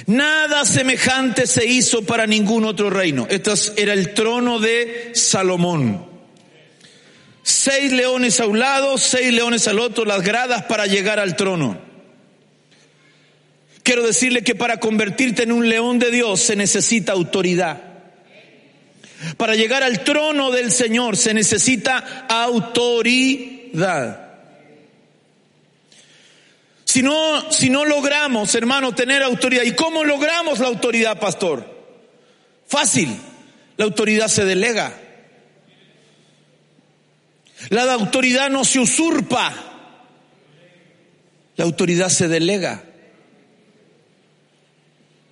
Nada 0.08 0.66
semejante 0.66 1.48
se 1.48 1.66
hizo 1.66 2.04
para 2.04 2.28
ningún 2.28 2.66
otro 2.66 2.90
reino. 2.90 3.28
Este 3.30 3.52
era 3.78 3.94
el 3.94 4.14
trono 4.14 4.60
de 4.60 5.12
Salomón. 5.14 6.06
Seis 7.44 7.92
leones 7.92 8.40
a 8.40 8.46
un 8.46 8.60
lado, 8.60 8.98
seis 8.98 9.34
leones 9.34 9.68
al 9.68 9.80
otro, 9.80 10.06
las 10.06 10.22
gradas 10.24 10.64
para 10.64 10.86
llegar 10.86 11.20
al 11.20 11.36
trono. 11.36 11.78
Quiero 13.84 14.04
decirle 14.04 14.44
que 14.44 14.56
para 14.56 14.80
convertirte 14.80 15.44
en 15.44 15.52
un 15.52 15.68
león 15.68 16.00
de 16.00 16.10
Dios 16.10 16.40
se 16.40 16.56
necesita 16.56 17.12
autoridad. 17.12 17.82
Para 19.38 19.56
llegar 19.56 19.84
al 19.84 20.04
trono 20.04 20.52
del 20.52 20.72
Señor 20.72 21.18
se 21.18 21.34
necesita 21.34 22.26
autoridad. 22.30 24.23
Si 26.94 27.02
no, 27.02 27.52
si 27.52 27.72
no 27.72 27.86
logramos, 27.86 28.54
hermano, 28.54 28.94
tener 28.94 29.24
autoridad. 29.24 29.64
¿Y 29.64 29.72
cómo 29.72 30.04
logramos 30.04 30.60
la 30.60 30.68
autoridad, 30.68 31.20
pastor? 31.20 31.66
Fácil. 32.68 33.18
La 33.78 33.86
autoridad 33.86 34.28
se 34.28 34.46
delega. 34.46 34.94
La 37.70 37.92
autoridad 37.94 38.52
no 38.52 38.64
se 38.64 38.80
usurpa. 38.80 39.52
La 41.56 41.66
autoridad 41.66 42.10
se 42.10 42.28
delega. 42.28 42.84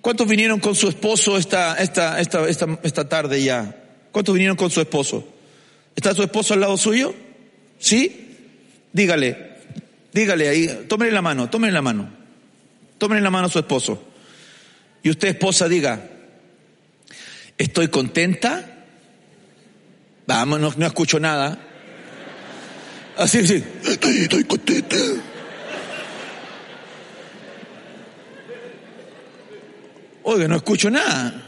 ¿Cuántos 0.00 0.26
vinieron 0.26 0.58
con 0.58 0.74
su 0.74 0.88
esposo 0.88 1.38
esta, 1.38 1.76
esta, 1.76 2.20
esta, 2.20 2.48
esta, 2.48 2.80
esta 2.82 3.08
tarde 3.08 3.40
ya? 3.40 3.84
¿Cuántos 4.10 4.34
vinieron 4.34 4.56
con 4.56 4.72
su 4.72 4.80
esposo? 4.80 5.28
¿Está 5.94 6.12
su 6.12 6.24
esposo 6.24 6.54
al 6.54 6.60
lado 6.60 6.76
suyo? 6.76 7.14
¿Sí? 7.78 8.36
Dígale, 8.92 9.51
dígale 10.12 10.48
ahí, 10.48 10.86
tómele 10.88 11.12
la 11.12 11.22
mano, 11.22 11.50
tómele 11.50 11.72
la 11.72 11.82
mano. 11.82 12.08
Tómele 12.98 13.20
la 13.20 13.30
mano 13.30 13.46
a 13.46 13.50
su 13.50 13.58
esposo. 13.58 14.00
Y 15.02 15.10
usted, 15.10 15.28
esposa, 15.28 15.68
diga, 15.68 16.08
estoy 17.58 17.88
contenta. 17.88 18.84
Vamos, 20.26 20.60
no, 20.60 20.72
no 20.76 20.86
escucho 20.86 21.18
nada. 21.18 21.58
Así, 23.16 23.38
así, 23.38 23.64
estoy, 23.84 24.18
estoy 24.18 24.44
contenta. 24.44 24.96
Oiga, 30.22 30.46
no 30.46 30.56
escucho 30.56 30.88
nada. 30.88 31.42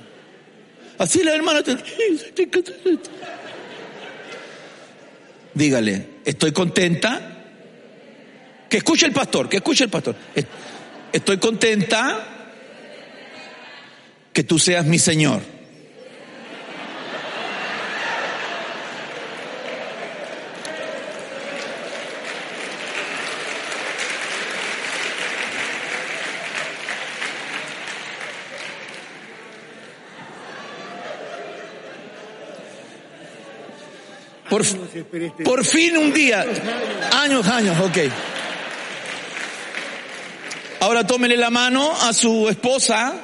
Así 0.99 1.23
la 1.23 1.35
hermana. 1.35 1.63
Dígale, 5.55 6.09
estoy 6.25 6.51
contenta. 6.51 7.34
Que 8.69 8.79
escuche 8.79 9.07
el 9.07 9.13
pastor, 9.13 9.49
que 9.49 9.59
escuche 9.59 9.85
el 9.85 9.91
pastor. 9.91 10.17
Estoy 11.13 11.39
contenta 11.39 12.27
que 14.33 14.43
tú 14.43 14.59
seas 14.59 14.85
mi 14.85 14.99
Señor. 14.99 15.55
Por, 35.45 35.65
fin 35.65 35.97
un 35.97 36.13
día. 36.13 36.45
Años, 37.13 37.47
años, 37.49 37.77
ok. 37.81 37.99
Ahora 40.85 41.07
tómele 41.07 41.39
la 41.39 41.49
mano 41.49 41.93
a 41.93 42.13
su 42.13 42.47
esposa 42.51 43.15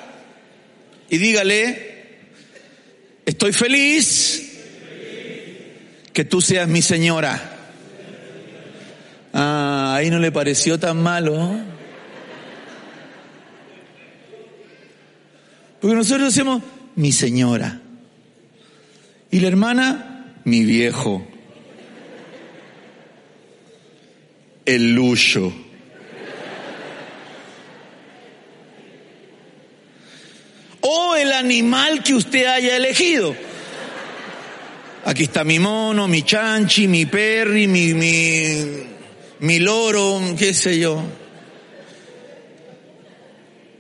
y 1.11 1.19
dígale, 1.19 2.07
estoy 3.27 3.53
feliz 3.53 4.63
que 6.11 6.25
tú 6.25 6.41
seas 6.41 6.67
mi 6.69 6.81
señora. 6.81 7.39
Ah, 9.35 9.93
ahí 9.95 10.09
no 10.09 10.19
le 10.19 10.33
pareció 10.33 10.81
tan 10.81 11.03
malo. 11.03 11.61
Porque 15.83 15.97
nosotros 15.97 16.33
decimos, 16.33 16.63
mi 16.97 17.13
señora. 17.13 17.79
Y 19.31 19.41
la 19.41 19.49
hermana, 19.49 20.35
mi 20.45 20.65
viejo, 20.65 21.29
el 24.65 24.95
lucho. 24.95 25.53
O 30.81 31.15
el 31.15 31.30
animal 31.41 32.03
que 32.03 32.15
usted 32.15 32.47
haya 32.47 32.77
elegido. 32.77 33.35
Aquí 35.05 35.25
está 35.25 35.45
mi 35.45 35.59
mono, 35.59 36.07
mi 36.07 36.23
chanchi, 36.23 36.87
mi 36.87 37.07
perry, 37.07 37.67
mi, 37.67 37.95
mi, 37.95 38.85
mi 39.41 39.59
loro, 39.59 40.21
qué 40.39 40.53
sé 40.55 40.79
yo. 40.79 41.03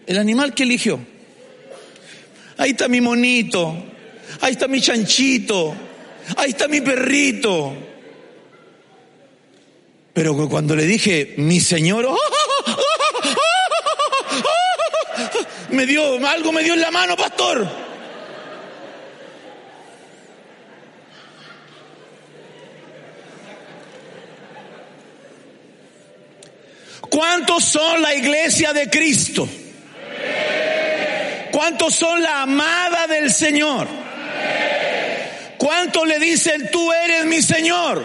El 0.07 0.18
animal 0.18 0.55
que 0.55 0.64
eligió. 0.64 0.99
Ahí 2.57 2.70
está 2.70 2.88
mi 2.88 3.01
monito, 3.01 3.75
ahí 4.40 4.53
está 4.53 4.66
mi 4.66 4.81
chanchito, 4.81 5.75
ahí 6.37 6.51
está 6.51 6.68
mi 6.68 6.81
perrito. 6.81 7.75
Pero 10.12 10.49
cuando 10.49 10.75
le 10.75 10.85
dije, 10.85 11.35
mi 11.38 11.61
señor, 11.61 12.09
me 15.73 15.87
dio, 15.87 16.27
algo 16.27 16.53
me 16.53 16.63
dio 16.63 16.75
en 16.75 16.81
la 16.81 16.91
mano, 16.91 17.17
pastor. 17.17 17.67
¿Cuántos 27.09 27.65
son 27.65 28.01
la 28.01 28.15
iglesia 28.15 28.73
de 28.73 28.89
Cristo? 28.89 29.49
¿Cuántos 31.51 31.95
son 31.95 32.23
la 32.23 32.43
amada 32.43 33.07
del 33.07 33.31
Señor? 33.33 33.89
¿Cuántos 35.59 36.07
le 36.07 36.19
dicen, 36.19 36.71
tú 36.71 36.93
eres 36.93 37.27
mi 37.27 37.43
Señor? 37.43 38.05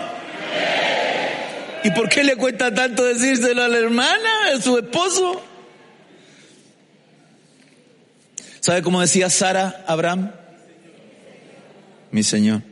¿Y 1.84 1.92
por 1.92 2.10
qué 2.10 2.24
le 2.24 2.36
cuesta 2.36 2.74
tanto 2.74 3.04
decírselo 3.06 3.64
a 3.64 3.68
la 3.68 3.78
hermana, 3.78 4.30
a 4.56 4.62
su 4.62 4.78
esposo? 4.78 5.55
¿Sabe 8.66 8.82
cómo 8.82 9.00
decía 9.00 9.30
Sara 9.30 9.84
Abraham? 9.86 10.32
Mi 12.10 12.24
Señor. 12.24 12.64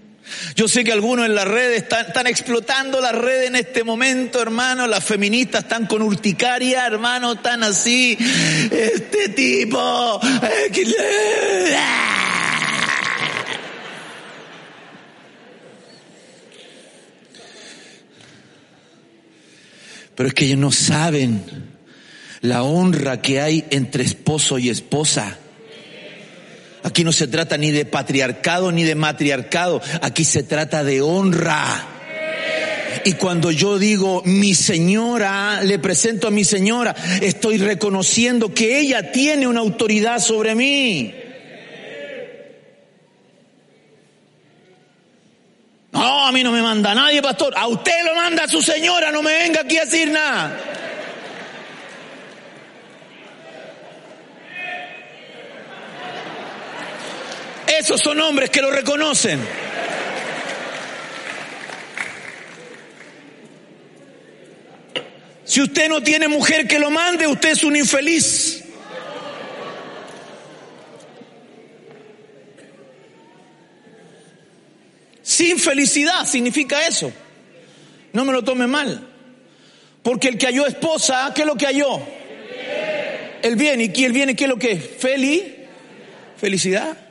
Yo 0.56 0.68
sé 0.68 0.84
que 0.84 0.92
algunos 0.92 1.28
en 1.28 1.36
las 1.36 1.48
redes 1.48 1.84
están, 1.84 2.26
explotando 2.26 3.00
las 3.00 3.14
redes 3.14 3.50
en 3.50 3.58
este 3.58 3.84
momento, 3.84 4.42
hermano. 4.42 4.88
Las 4.88 5.04
feministas 5.04 5.66
están 5.66 5.86
con 5.86 6.02
urticaria, 6.02 6.88
hermano, 6.88 7.34
están 7.34 7.62
así. 7.62 8.18
Este 8.72 9.30
tipo. 9.30 10.20
Eh, 10.24 10.72
Pero 20.16 20.28
es 20.28 20.34
que 20.34 20.46
ellos 20.46 20.58
no 20.58 20.72
saben 20.72 21.44
la 22.42 22.64
honra 22.64 23.22
que 23.22 23.42
hay 23.42 23.66
entre 23.70 24.04
esposo 24.04 24.58
y 24.58 24.70
esposa. 24.70 25.38
Aquí 26.84 27.04
no 27.04 27.14
se 27.14 27.28
trata 27.28 27.58
ni 27.58 27.72
de 27.72 27.86
patriarcado 27.86 28.72
ni 28.72 28.84
de 28.84 28.96
matriarcado, 28.96 29.82
aquí 30.02 30.26
se 30.26 30.44
trata 30.44 30.84
de 30.84 31.02
honra. 31.02 31.88
Y 33.06 33.14
cuando 33.14 33.52
yo 33.52 33.80
digo 33.80 34.22
mi 34.26 34.54
señora, 34.54 35.64
le 35.64 35.80
presento 35.80 36.28
a 36.28 36.32
mi 36.32 36.44
señora, 36.44 36.96
estoy 37.22 37.58
reconociendo 37.58 38.54
que 38.54 38.80
ella 38.80 39.12
tiene 39.12 39.48
una 39.48 39.62
autoridad 39.62 40.20
sobre 40.20 40.56
mí. 40.56 41.14
No, 45.94 46.28
a 46.28 46.32
mí 46.32 46.44
no 46.44 46.52
me 46.52 46.62
manda 46.62 46.94
nadie, 46.94 47.22
pastor. 47.22 47.54
A 47.56 47.68
usted 47.68 48.04
lo 48.06 48.16
manda 48.16 48.48
su 48.48 48.62
señora, 48.62 49.12
no 49.12 49.22
me 49.22 49.34
venga 49.38 49.62
aquí 49.62 49.78
a 49.78 49.86
decir 49.86 50.12
nada. 50.12 50.73
Esos 57.80 58.02
son 58.02 58.20
hombres 58.22 58.50
que 58.50 58.62
lo 58.62 58.72
reconocen. 58.72 59.40
Si 65.44 65.62
usted 65.62 65.90
no 65.90 66.02
tiene 66.02 66.28
mujer 66.28 66.68
que 66.68 66.80
lo 66.80 66.90
mande, 66.92 67.28
usted 67.28 67.50
es 67.50 67.64
un 67.64 67.76
infeliz. 67.76 68.64
Sin 75.22 75.58
felicidad 75.58 76.26
significa 76.26 76.88
eso. 76.88 77.12
No 78.14 78.24
me 78.24 78.34
lo 78.34 78.44
tome 78.44 78.68
mal. 78.68 79.08
Porque 80.04 80.28
el 80.28 80.38
que 80.38 80.46
halló 80.46 80.68
esposa, 80.68 81.32
¿qué 81.34 81.42
es 81.42 81.48
lo 81.48 81.56
que 81.56 81.66
halló? 81.66 82.02
El 83.42 83.56
bien. 83.56 83.82
¿Y 83.82 84.04
el 84.04 84.12
bien? 84.12 84.36
¿Qué 84.36 84.44
es 84.44 84.50
lo 84.50 84.60
que 84.60 84.74
es? 84.74 84.90
Feli. 85.00 85.56
Felicidad. 86.38 87.03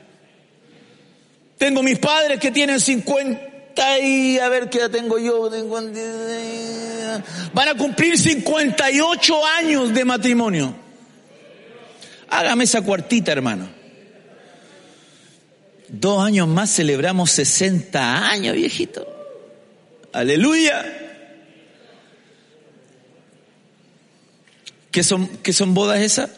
Tengo 1.62 1.84
mis 1.84 1.96
padres 2.00 2.40
que 2.40 2.50
tienen 2.50 2.80
50 2.80 4.00
y 4.00 4.36
a 4.40 4.48
ver 4.48 4.68
qué 4.68 4.78
edad 4.78 4.90
tengo 4.90 5.16
yo. 5.16 5.48
Van 7.54 7.68
a 7.68 7.76
cumplir 7.76 8.18
58 8.18 9.46
años 9.46 9.94
de 9.94 10.04
matrimonio. 10.04 10.74
Hágame 12.28 12.64
esa 12.64 12.82
cuartita, 12.82 13.30
hermano. 13.30 13.68
Dos 15.86 16.26
años 16.26 16.48
más 16.48 16.68
celebramos 16.68 17.30
60 17.30 18.28
años, 18.28 18.56
viejito. 18.56 19.06
Aleluya. 20.12 20.84
¿Qué 24.90 25.04
son, 25.04 25.28
qué 25.44 25.52
son 25.52 25.74
bodas 25.74 26.00
esas? 26.00 26.28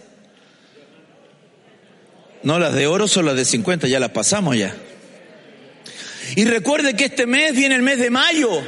No, 2.43 2.59
las 2.59 2.75
de 2.75 2.87
oro 2.87 3.09
son 3.09 3.25
las 3.25 3.37
de 3.37 3.47
50, 3.47 3.89
ya 3.89 3.99
las 3.99 4.11
pasamos 4.11 4.55
ya. 4.59 4.77
Y 6.37 6.45
recuerde 6.45 6.95
que 6.95 7.07
este 7.07 7.27
mes 7.27 7.53
viene 7.53 7.77
el 7.77 7.83
mes 7.83 7.99
de 7.99 8.11
mayo. 8.11 8.63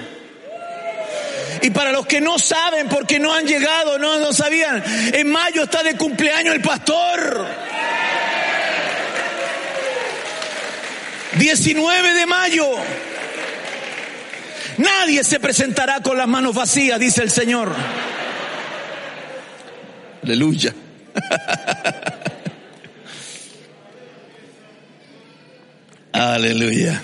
Y 1.62 1.70
para 1.70 1.90
los 1.90 2.06
que 2.06 2.20
no 2.20 2.38
saben, 2.38 2.88
porque 2.88 3.18
no 3.18 3.32
han 3.32 3.46
llegado, 3.46 3.98
no, 3.98 4.18
no 4.18 4.32
sabían, 4.32 4.82
en 5.12 5.28
mayo 5.28 5.64
está 5.64 5.82
de 5.82 5.96
cumpleaños 5.96 6.54
el 6.54 6.60
pastor. 6.60 7.46
19 11.38 12.14
de 12.14 12.26
mayo. 12.26 12.66
Nadie 14.78 15.24
se 15.24 15.40
presentará 15.40 16.02
con 16.02 16.18
las 16.18 16.28
manos 16.28 16.54
vacías, 16.54 17.00
dice 17.00 17.22
el 17.22 17.30
Señor. 17.30 17.74
Aleluya. 20.22 20.74
Aleluya. 26.12 27.02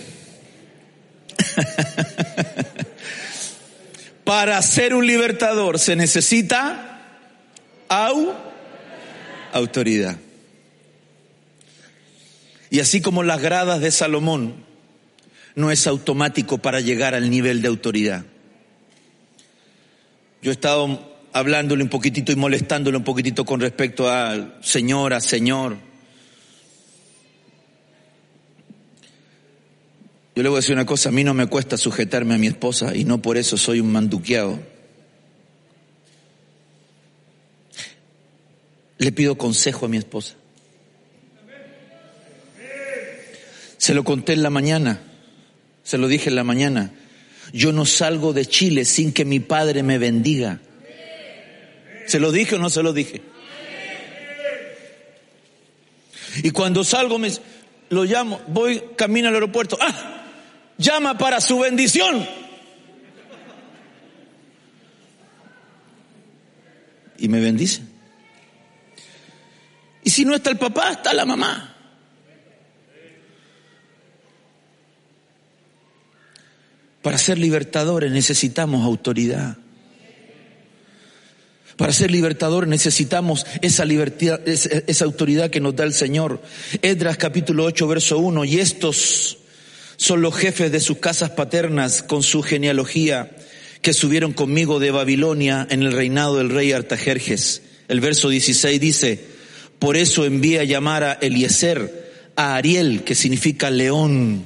Para 4.25 4.61
ser 4.63 4.95
un 4.95 5.07
libertador 5.07 5.79
se 5.79 5.97
necesita 5.97 7.01
au, 7.89 8.33
autoridad. 9.53 10.17
Y 12.71 12.81
así 12.81 13.03
como 13.03 13.23
las 13.23 13.43
gradas 13.43 13.81
de 13.81 13.91
Salomón 13.91 14.55
no 15.55 15.71
es 15.71 15.87
automático 15.87 16.59
para 16.59 16.81
llegar 16.81 17.15
al 17.15 17.31
nivel 17.31 17.61
de 17.61 17.69
autoridad. 17.69 18.25
Yo 20.41 20.51
he 20.51 20.55
estado 20.55 21.13
hablándole 21.33 21.83
un 21.83 21.91
poquitito 21.91 22.33
y 22.33 22.37
molestándole 22.37 22.97
un 22.97 23.05
poquitito 23.05 23.45
con 23.45 23.61
respecto 23.61 24.11
a 24.11 24.55
señora, 24.63 25.21
señor. 25.21 25.92
Yo 30.35 30.43
le 30.43 30.49
voy 30.49 30.57
a 30.57 30.61
decir 30.61 30.75
una 30.75 30.87
cosa, 30.87 31.11
a 31.11 31.13
mí 31.13 31.25
no 31.25 31.35
me 31.35 31.47
cuesta 31.47 31.77
sujetarme 31.77 32.35
a 32.35 32.39
mi 32.39 32.47
esposa 32.47 32.97
y 32.97 33.05
no 33.05 33.21
por 33.21 33.37
eso 33.37 33.59
soy 33.59 33.81
un 33.81 33.93
manduqueado. 33.93 34.59
Le 38.97 39.13
pido 39.13 39.37
consejo 39.37 39.87
a 39.87 39.89
mi 39.89 39.99
esposa. 39.99 40.37
Se 43.77 43.95
lo 43.95 44.05
conté 44.05 44.33
en 44.33 44.43
la 44.43 44.51
mañana, 44.51 45.03
se 45.83 45.99
lo 45.99 46.09
dije 46.09 46.31
en 46.31 46.37
la 46.37 46.45
mañana. 46.45 46.93
Yo 47.53 47.73
no 47.73 47.85
salgo 47.85 48.33
de 48.33 48.47
Chile 48.47 48.85
sin 48.85 49.13
que 49.13 49.25
mi 49.25 49.41
padre 49.41 49.83
me 49.83 49.99
bendiga. 49.99 50.61
¿Se 52.07 52.21
lo 52.21 52.33
dije 52.33 52.55
o 52.55 52.59
no 52.59 52.71
se 52.71 52.83
lo 52.83 52.93
dije? 52.93 53.21
Y 56.43 56.51
cuando 56.51 56.85
salgo 56.85 57.19
me 57.19 57.31
lo 57.91 58.05
llamo, 58.05 58.41
voy 58.47 58.83
camino 58.97 59.29
al 59.29 59.35
aeropuerto. 59.35 59.77
Ah, 59.81 60.22
llama 60.79 61.19
para 61.19 61.41
su 61.41 61.59
bendición. 61.59 62.27
Y 67.19 67.29
me 67.29 67.41
bendice. 67.41 67.83
Y 70.05 70.11
si 70.11 70.25
no 70.25 70.35
está 70.35 70.51
el 70.51 70.59
papá, 70.59 70.93
está 70.93 71.13
la 71.13 71.25
mamá. 71.25 71.73
Para 77.03 77.19
ser 77.19 77.39
libertadores 77.39 78.13
necesitamos 78.13 78.85
autoridad. 78.85 79.57
Para 81.77 81.93
ser 81.93 82.11
libertadores 82.11 82.69
necesitamos 82.69 83.47
esa, 83.61 83.85
libertad, 83.85 84.41
esa, 84.47 85.05
autoridad 85.05 85.51
que 85.51 85.61
nos 85.61 85.75
da 85.75 85.85
el 85.85 85.93
Señor. 85.93 86.41
Edras 86.81 87.17
capítulo 87.17 87.65
8, 87.65 87.89
verso 87.89 88.19
1. 88.19 88.45
Y 88.45 88.61
estos 88.61 89.39
son 90.03 90.21
los 90.21 90.35
jefes 90.35 90.73
de 90.73 90.81
sus 90.81 90.99
casas 90.99 91.31
paternas 91.31 92.03
con 92.03 92.25
su 92.25 92.43
genealogía 92.43 93.31
que 93.83 93.93
subieron 93.93 94.33
conmigo 94.33 94.81
de 94.81 94.91
Babilonia 94.91 95.65
en 95.71 95.85
el 95.85 95.93
reinado 95.93 96.39
del 96.39 96.51
rey 96.51 96.73
Artajerjes. 96.73 97.63
El 97.87 98.01
verso 98.01 98.29
16 98.29 98.81
dice, 98.81 99.25
por 99.79 99.97
eso 99.97 100.25
envía 100.25 100.63
a 100.63 100.65
llamar 100.65 101.05
a 101.05 101.13
Eliezer, 101.13 102.33
a 102.35 102.57
Ariel, 102.57 103.05
que 103.05 103.15
significa 103.15 103.71
león, 103.71 104.45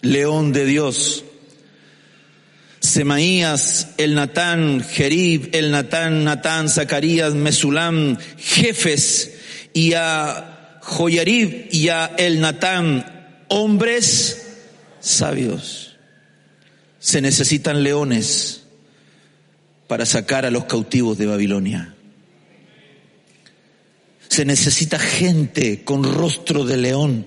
león 0.00 0.54
de 0.54 0.64
Dios. 0.64 1.24
Semaías, 2.80 3.88
el 3.98 4.14
Natán, 4.14 4.82
Jerib, 4.88 5.50
el 5.52 5.70
Natán, 5.70 6.24
Natán, 6.24 6.70
Zacarías, 6.70 7.34
Mesulam, 7.34 8.16
jefes, 8.38 9.32
y 9.74 9.92
a 9.92 10.78
Joyarib 10.80 11.68
y 11.70 11.90
a 11.90 12.06
el 12.16 12.40
Natán, 12.40 13.17
hombres 13.48 14.56
sabios. 15.00 15.96
Se 17.00 17.20
necesitan 17.20 17.82
leones 17.82 18.64
para 19.86 20.04
sacar 20.04 20.44
a 20.44 20.50
los 20.50 20.64
cautivos 20.64 21.16
de 21.18 21.26
Babilonia. 21.26 21.94
Se 24.28 24.44
necesita 24.44 24.98
gente 24.98 25.84
con 25.84 26.04
rostro 26.04 26.64
de 26.64 26.76
león 26.76 27.26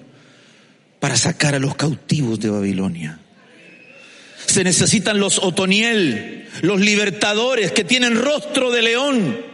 para 0.99 1.17
sacar 1.17 1.55
a 1.55 1.59
los 1.59 1.76
cautivos 1.76 2.39
de 2.39 2.49
Babilonia. 2.49 3.19
Se 4.45 4.63
necesitan 4.63 5.19
los 5.19 5.39
Otoniel, 5.39 6.47
los 6.61 6.80
libertadores 6.80 7.72
que 7.72 7.84
tienen 7.84 8.15
rostro 8.15 8.69
de 8.69 8.82
león 8.82 9.51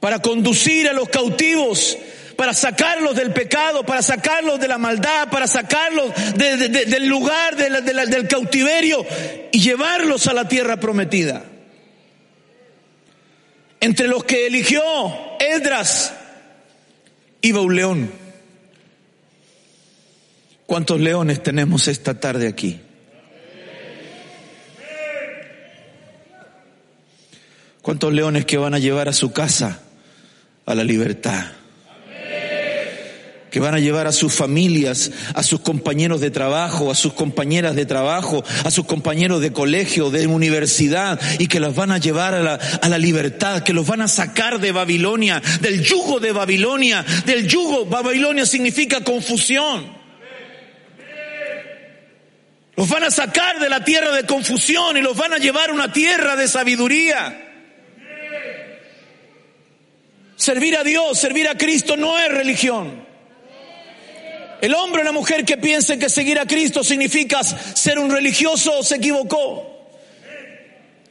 para 0.00 0.20
conducir 0.20 0.88
a 0.88 0.92
los 0.92 1.08
cautivos 1.08 1.96
para 2.36 2.54
sacarlos 2.54 3.16
del 3.16 3.32
pecado, 3.32 3.84
para 3.84 4.02
sacarlos 4.02 4.60
de 4.60 4.68
la 4.68 4.78
maldad, 4.78 5.28
para 5.30 5.46
sacarlos 5.46 6.12
del 6.34 7.06
lugar 7.06 7.56
del 7.56 8.28
cautiverio 8.28 9.04
y 9.50 9.60
llevarlos 9.60 10.26
a 10.26 10.32
la 10.32 10.48
tierra 10.48 10.78
prometida. 10.78 11.44
Entre 13.80 14.06
los 14.06 14.24
que 14.24 14.46
eligió 14.46 14.82
Edras 15.40 16.14
iba 17.40 17.60
un 17.60 17.74
león. 17.74 18.12
¿Cuántos 20.66 21.00
leones 21.00 21.42
tenemos 21.42 21.88
esta 21.88 22.18
tarde 22.18 22.48
aquí? 22.48 22.80
¿Cuántos 27.82 28.12
leones 28.12 28.46
que 28.46 28.56
van 28.56 28.74
a 28.74 28.78
llevar 28.78 29.08
a 29.08 29.12
su 29.12 29.32
casa 29.32 29.80
a 30.64 30.74
la 30.74 30.84
libertad? 30.84 31.61
Que 33.52 33.60
van 33.60 33.74
a 33.74 33.78
llevar 33.78 34.06
a 34.06 34.12
sus 34.12 34.32
familias, 34.32 35.10
a 35.34 35.42
sus 35.42 35.60
compañeros 35.60 36.22
de 36.22 36.30
trabajo, 36.30 36.90
a 36.90 36.94
sus 36.94 37.12
compañeras 37.12 37.76
de 37.76 37.84
trabajo, 37.84 38.42
a 38.64 38.70
sus 38.70 38.86
compañeros 38.86 39.42
de 39.42 39.52
colegio, 39.52 40.10
de 40.10 40.26
universidad, 40.26 41.20
y 41.38 41.48
que 41.48 41.60
los 41.60 41.74
van 41.74 41.92
a 41.92 41.98
llevar 41.98 42.32
a 42.32 42.42
la, 42.42 42.54
a 42.54 42.88
la 42.88 42.96
libertad, 42.96 43.62
que 43.62 43.74
los 43.74 43.86
van 43.86 44.00
a 44.00 44.08
sacar 44.08 44.58
de 44.58 44.72
Babilonia, 44.72 45.42
del 45.60 45.84
yugo 45.84 46.18
de 46.18 46.32
Babilonia, 46.32 47.04
del 47.26 47.46
yugo, 47.46 47.84
Babilonia 47.84 48.46
significa 48.46 49.04
confusión. 49.04 50.00
Los 52.74 52.88
van 52.88 53.04
a 53.04 53.10
sacar 53.10 53.60
de 53.60 53.68
la 53.68 53.84
tierra 53.84 54.12
de 54.12 54.24
confusión 54.24 54.96
y 54.96 55.02
los 55.02 55.14
van 55.14 55.34
a 55.34 55.36
llevar 55.36 55.68
a 55.68 55.74
una 55.74 55.92
tierra 55.92 56.36
de 56.36 56.48
sabiduría. 56.48 57.50
Servir 60.36 60.74
a 60.78 60.82
Dios, 60.82 61.18
servir 61.18 61.46
a 61.48 61.58
Cristo 61.58 61.98
no 61.98 62.18
es 62.18 62.30
religión. 62.30 63.11
El 64.62 64.74
hombre 64.74 65.02
o 65.02 65.04
la 65.04 65.10
mujer 65.10 65.44
que 65.44 65.56
piense 65.56 65.98
que 65.98 66.08
seguir 66.08 66.38
a 66.38 66.46
Cristo 66.46 66.84
significa 66.84 67.42
ser 67.42 67.98
un 67.98 68.08
religioso 68.08 68.84
se 68.84 68.94
equivocó. 68.94 69.68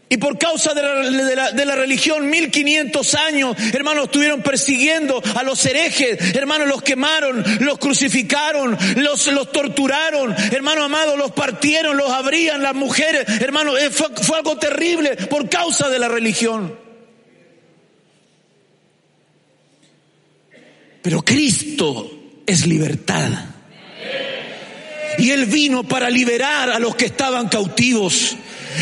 Y 0.08 0.16
por 0.16 0.38
causa 0.38 0.74
de 0.74 1.66
la, 1.66 1.76
religión, 1.76 2.30
1500 2.30 3.14
años, 3.16 3.58
hermanos, 3.74 4.06
estuvieron 4.06 4.42
persiguiendo 4.42 5.22
a 5.36 5.44
los 5.44 5.66
herejes, 5.66 6.34
hermanos, 6.34 6.70
los 6.70 6.82
quemaron, 6.82 7.44
los 7.60 7.78
crucificaron, 7.78 8.78
los, 8.96 9.28
los 9.28 9.52
torturaron, 9.52 10.34
hermanos 10.54 10.86
amados, 10.86 11.18
los 11.18 11.32
partieron, 11.32 11.98
los 11.98 12.10
abrían 12.10 12.62
las 12.62 12.74
mujeres, 12.74 13.26
hermanos, 13.42 13.78
eh, 13.82 13.90
fue 13.90 14.38
algo 14.38 14.58
terrible 14.58 15.18
por 15.30 15.50
causa 15.50 15.90
de 15.90 16.00
la 16.00 16.08
religión. 16.08 16.74
Pero 21.02 21.22
Cristo 21.22 22.21
es 22.46 22.66
libertad. 22.66 23.30
Y 25.18 25.32
Él 25.32 25.46
vino 25.46 25.84
para 25.84 26.10
liberar 26.10 26.70
a 26.70 26.80
los 26.80 26.96
que 26.96 27.06
estaban 27.06 27.48
cautivos. 27.50 28.36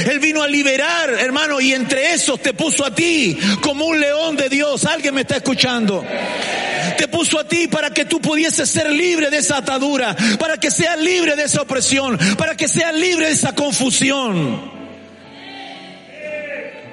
Él 0.09 0.19
vino 0.19 0.43
a 0.43 0.47
liberar, 0.47 1.09
hermano, 1.09 1.59
y 1.59 1.73
entre 1.73 2.13
esos 2.13 2.41
te 2.41 2.53
puso 2.53 2.85
a 2.85 2.93
ti 2.93 3.37
como 3.61 3.85
un 3.85 3.99
león 3.99 4.35
de 4.35 4.47
Dios. 4.47 4.85
¿Alguien 4.85 5.15
me 5.15 5.21
está 5.21 5.37
escuchando? 5.37 6.05
Te 6.97 7.07
puso 7.07 7.39
a 7.39 7.47
ti 7.47 7.67
para 7.67 7.89
que 7.91 8.05
tú 8.05 8.21
pudieses 8.21 8.69
ser 8.69 8.89
libre 8.91 9.29
de 9.29 9.37
esa 9.37 9.57
atadura, 9.57 10.15
para 10.37 10.57
que 10.57 10.69
seas 10.69 10.99
libre 10.99 11.35
de 11.35 11.43
esa 11.43 11.63
opresión, 11.63 12.17
para 12.37 12.55
que 12.55 12.67
seas 12.67 12.93
libre 12.93 13.27
de 13.27 13.31
esa 13.31 13.53
confusión. 13.55 14.79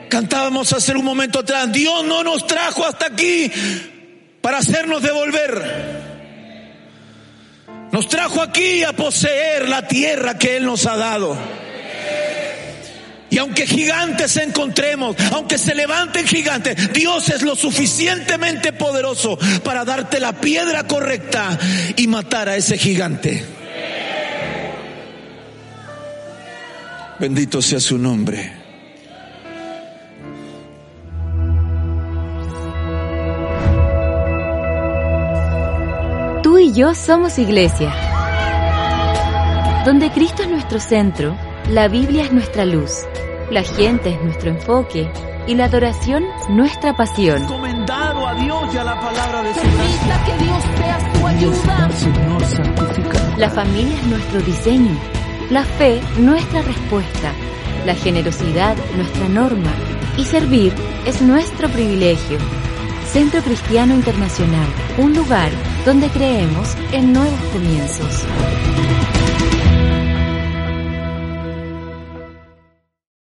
Cantábamos 0.09 0.73
hace 0.73 0.93
un 0.93 1.05
momento 1.05 1.41
atrás, 1.41 1.71
Dios 1.73 2.05
no 2.05 2.23
nos 2.23 2.47
trajo 2.47 2.85
hasta 2.85 3.07
aquí 3.07 3.51
para 4.41 4.59
hacernos 4.59 5.03
devolver. 5.03 5.96
Nos 7.93 8.09
trajo 8.09 8.43
aquí 8.43 8.83
a 8.83 8.93
poseer 8.93 9.69
la 9.69 9.87
tierra 9.87 10.39
que 10.39 10.57
Él 10.57 10.65
nos 10.65 10.87
ha 10.87 10.97
dado. 10.97 11.37
Y 13.29 13.39
aunque 13.39 13.67
gigantes 13.67 14.37
encontremos, 14.37 15.17
aunque 15.33 15.59
se 15.59 15.75
levanten 15.75 16.27
gigantes, 16.27 16.93
Dios 16.93 17.29
es 17.29 17.43
lo 17.43 17.57
suficientemente 17.57 18.73
poderoso 18.73 19.39
para 19.65 19.85
darte 19.85 20.21
la 20.21 20.33
piedra 20.33 20.85
correcta 20.87 21.59
y 21.97 22.07
matar 22.07 22.49
a 22.49 22.57
ese 22.57 22.79
gigante. 22.79 23.45
Bendito 27.19 27.61
sea 27.61 27.81
su 27.81 27.99
nombre. 27.99 28.56
Y 36.67 36.73
yo 36.73 36.97
somos 36.97 37.39
iglesia. 37.39 37.95
Donde 39.85 40.11
Cristo 40.11 40.43
es 40.43 40.49
nuestro 40.49 40.81
centro, 40.81 41.37
la 41.71 41.87
Biblia 41.87 42.25
es 42.25 42.33
nuestra 42.33 42.65
luz, 42.65 43.07
la 43.53 43.63
gente 43.63 44.11
es 44.11 44.21
nuestro 44.21 44.51
enfoque 44.51 45.09
y 45.47 45.55
la 45.55 45.67
adoración 45.67 46.25
nuestra 46.49 46.97
pasión. 46.97 47.43
Encomendado 47.43 48.27
a 48.27 48.35
Dios 48.35 48.75
y 48.75 48.79
a 48.79 48.83
la 48.83 49.01
palabra 49.01 49.43
de 49.43 49.55
su 49.55 49.61
Permita 49.61 50.25
que 50.25 50.45
Dios 50.45 50.65
sea 50.77 51.13
tu 51.13 51.27
ayuda. 51.29 51.91
Señor, 51.93 52.45
santifica. 52.45 53.37
La 53.37 53.49
familia 53.49 53.95
es 53.95 54.07
nuestro 54.09 54.41
diseño, 54.41 54.99
la 55.51 55.63
fe 55.63 56.01
nuestra 56.19 56.63
respuesta, 56.63 57.33
la 57.85 57.95
generosidad 57.95 58.75
nuestra 58.97 59.29
norma 59.29 59.71
y 60.19 60.25
servir 60.25 60.75
es 61.07 61.23
nuestro 61.23 61.69
privilegio. 61.69 62.39
Centro 63.13 63.41
Cristiano 63.43 63.95
Internacional, 63.95 64.69
un 64.99 65.15
lugar 65.15 65.51
donde 65.85 66.09
creemos 66.09 66.77
en 66.93 67.13
nuevos 67.13 67.41
comienzos. 67.53 68.25